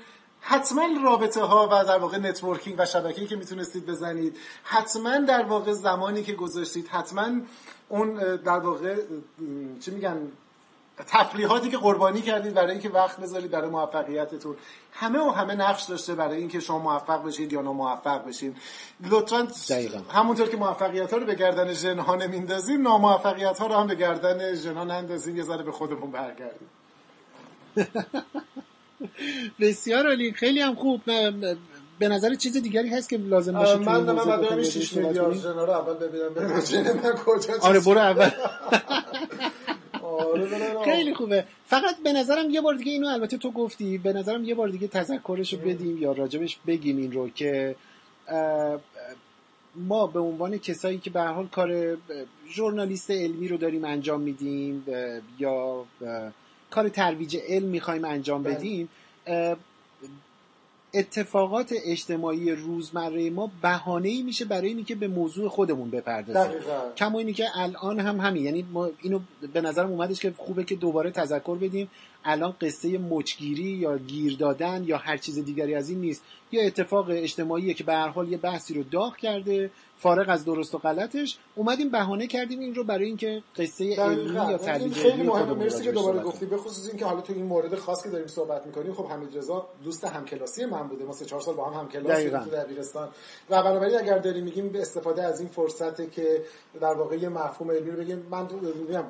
[0.42, 5.72] حتما رابطه ها و در واقع networking و شبکه‌ای که می‌تونستید بزنید حتما در واقع
[5.72, 7.28] زمانی که گذاشتید حتما
[7.90, 8.96] اون در واقع
[9.80, 10.32] چی میگن؟
[11.06, 14.56] تفریحاتی که قربانی کردید برای اینکه وقت بذارید برای موفقیتتون.
[14.92, 18.56] همه و همه نقش داشته برای اینکه شما موفق بشید یا ناموفق بشید.
[19.10, 19.48] لطفا
[20.10, 23.96] همونطور که موفقیت ها رو به گردن جن ها نمیندازیم ناموفقیت ها رو هم به
[23.96, 26.70] گردن جن ها نندازیم یه ذره به خودمون برگردیم.
[29.60, 30.32] بسیار عالی.
[30.32, 31.02] خیلی هم خوب.
[32.00, 35.70] به نظر چیز دیگری هست که لازم باشه من من بعد 6 میلیارد جن رو
[35.70, 36.60] اول ببینم.
[36.60, 38.30] جن من کجا آره برو اول.
[40.86, 41.44] خیلی خوبه.
[41.66, 44.88] فقط به نظرم یه بار دیگه اینو البته تو گفتی به نظرم یه بار دیگه
[44.88, 47.76] تذکرش رو بدیم یا راجبش بگیم این رو که
[49.76, 51.98] ما به عنوان کسایی که به حال کار
[52.50, 54.86] ژورنالیست علمی رو داریم انجام میدیم
[55.40, 55.86] یا
[56.70, 58.56] کار ترویج علم می‌خوایم انجام بله.
[58.56, 58.90] بدیم
[60.94, 66.60] اتفاقات اجتماعی روزمره ما بهانه ای میشه برای اینکه به موضوع خودمون بپردازیم.
[66.98, 68.44] کما اینی که الان هم همین.
[68.44, 69.20] یعنی ما اینو
[69.54, 71.90] به نظرم اومدش که خوبه که دوباره تذکر بدیم.
[72.26, 76.24] الان قصه مچگیری یا گیر دادن یا هر چیز دیگری از این نیست.
[76.52, 79.72] یا اتفاق اجتماعیه که به هر حال یه بحثی رو داغ کرده.
[80.00, 84.58] فارغ از درست و غلطش اومدیم بهانه کردیم این رو برای اینکه قصه علمی یا
[84.58, 85.54] ترویج خیلی مهمه.
[85.54, 86.46] مرسی که دوباره گفتی.
[86.46, 89.68] به خصوص اینکه حالا تو این مورد خاص که داریم صحبت می‌کنیم خب حمید رضا
[89.84, 91.06] دوست همکلاسی من بوده.
[91.06, 93.10] ما سه چهار سال با هم همکلاس تو دبیرستان.
[93.50, 96.44] و بنابراین اگر داریم میگیم به استفاده از این فرصته که
[96.82, 98.48] در واقع یه مفهوم علمی رو بگیم من
[98.88, 99.04] میگم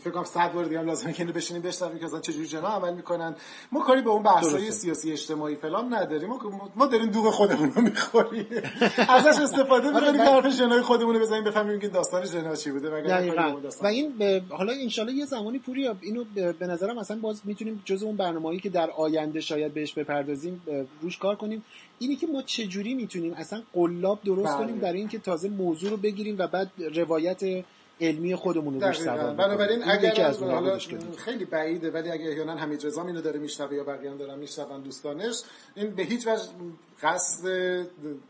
[0.00, 2.68] فکر کنم 100 بار دیگه هم لازمه که اینو بشینیم بشنویم که اصلا چجوری جنا
[2.68, 3.36] عمل می‌کنن.
[3.72, 6.28] ما کاری به اون بحث‌های سیاسی اجتماعی فلان نداریم.
[6.28, 8.46] ما ما داریم دوغ خودمون رو می‌خوریم.
[9.16, 12.90] ازش استفاده می‌کنیم که حرف جنای خودمون رو بزنیم بفهمیم که داستان جنا چی بوده
[12.90, 14.40] و این ب...
[14.50, 18.70] حالا ان یه زمانی پوری اینو به نظرم اصلا باز می‌تونیم جز اون برنامه‌ای که
[18.70, 20.62] در آینده شاید بهش بپردازیم
[21.02, 21.64] روش کار کنیم.
[21.98, 24.56] اینی که ما چجوری می‌تونیم اصلا قلاب درست بله.
[24.56, 27.64] کنیم در اینکه تازه موضوع رو بگیریم و بعد روایت
[28.02, 30.78] علمی خودمون رو روش سوار بنابراین اگر از حالا
[31.18, 35.42] خیلی بعیده ولی اگه احیانا حمید رضا اینو داره میشنوه یا بقیه دارن میشنون دوستانش
[35.74, 36.42] این به هیچ وجه
[37.02, 37.44] قصد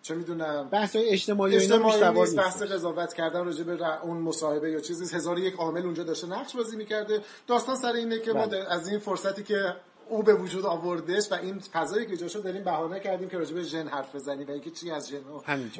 [0.02, 5.16] چه می‌دونم بحث اجتماعی اجتماعی نیست بحث قضاوت کردن راجع به اون مصاحبه یا چیزی.
[5.16, 7.20] هزار یک عامل اونجا داشته نقش بازی می‌کرده.
[7.46, 8.72] داستان سر اینه که ما بله.
[8.72, 9.76] از این فرصتی که
[10.08, 13.62] او به وجود آوردش و این فضایی که جاشو داریم بهانه کردیم که راجع به
[13.62, 15.20] ژن حرف بزنیم و اینکه چی از ژن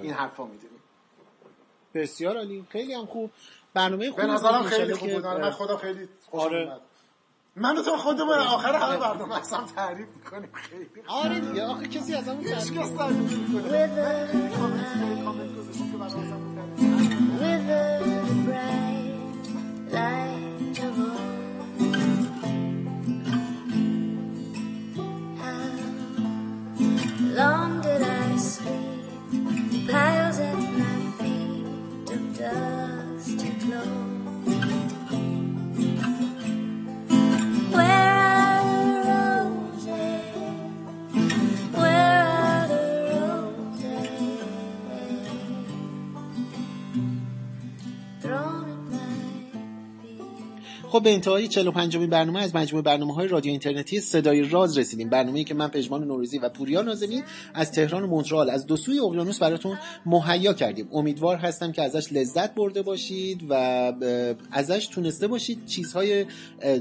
[0.03, 0.80] این حرفا می‌دونیم.
[1.95, 2.64] بسیار عالی.
[2.70, 3.30] خیلی هم خوب.
[3.75, 5.27] برنامه خوب به نظرم خیلی خوب بود.
[5.27, 6.81] من خدا خیلی خوشم آره.
[7.57, 10.49] من تو خودم آخر همه برنامه اصلا تعریف می‌کنیم.
[10.53, 13.89] خیلی آره دیگه آخه کسی از همون تعریف کس تعریف می‌کنه
[17.41, 17.85] With a
[18.47, 19.47] bright
[19.93, 21.32] light of
[50.93, 55.09] خب به انتهای 45 می برنامه از مجموعه برنامه های رادیو اینترنتی صدای راز رسیدیم.
[55.09, 57.22] برنامه‌ای که من پژمان نوروزی و پوریا نازمی
[57.55, 60.88] از تهران و مونترال از دو سوی اقیانوس براتون مهیا کردیم.
[60.93, 63.55] امیدوار هستم که ازش لذت برده باشید و
[64.51, 66.24] ازش تونسته باشید چیزهای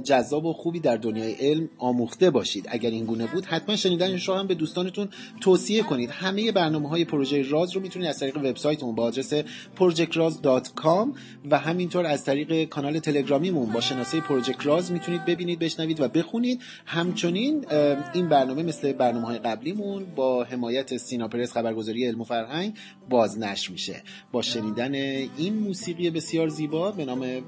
[0.04, 2.66] جذاب و خوبی در دنیای علم آموخته باشید.
[2.70, 5.10] اگر این گونه بود حتما شنیدنش رو هم به دوستانتون
[5.42, 6.10] توصیه کنید.
[6.10, 9.34] همه برنامه های پروژه راز رو می‌تونید از طریق وبسایتمون با آدرس
[9.80, 11.18] projectraz.com
[11.52, 16.62] و همینطور از طریق کانال تلگرامیمون شناسه پروژکت راز می‌تونید ببینید بشنوید و بخونید.
[16.86, 17.66] همچنین
[18.14, 22.74] این برنامه مثل برنامه های قبلیمون با حمایت سینا پرس خبرگزاری علم و فرهنگ
[23.10, 24.04] بازنشر میشه.
[24.32, 24.96] با شنیدن
[25.38, 27.40] این موسیقی بسیار زیبا به نام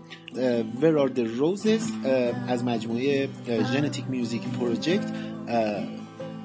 [0.82, 2.08] Where Are the Roses
[2.47, 3.30] از مجموعه
[3.74, 5.12] ژنتیک میوزیک پروژکت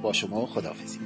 [0.02, 0.98] با شما خداحافظی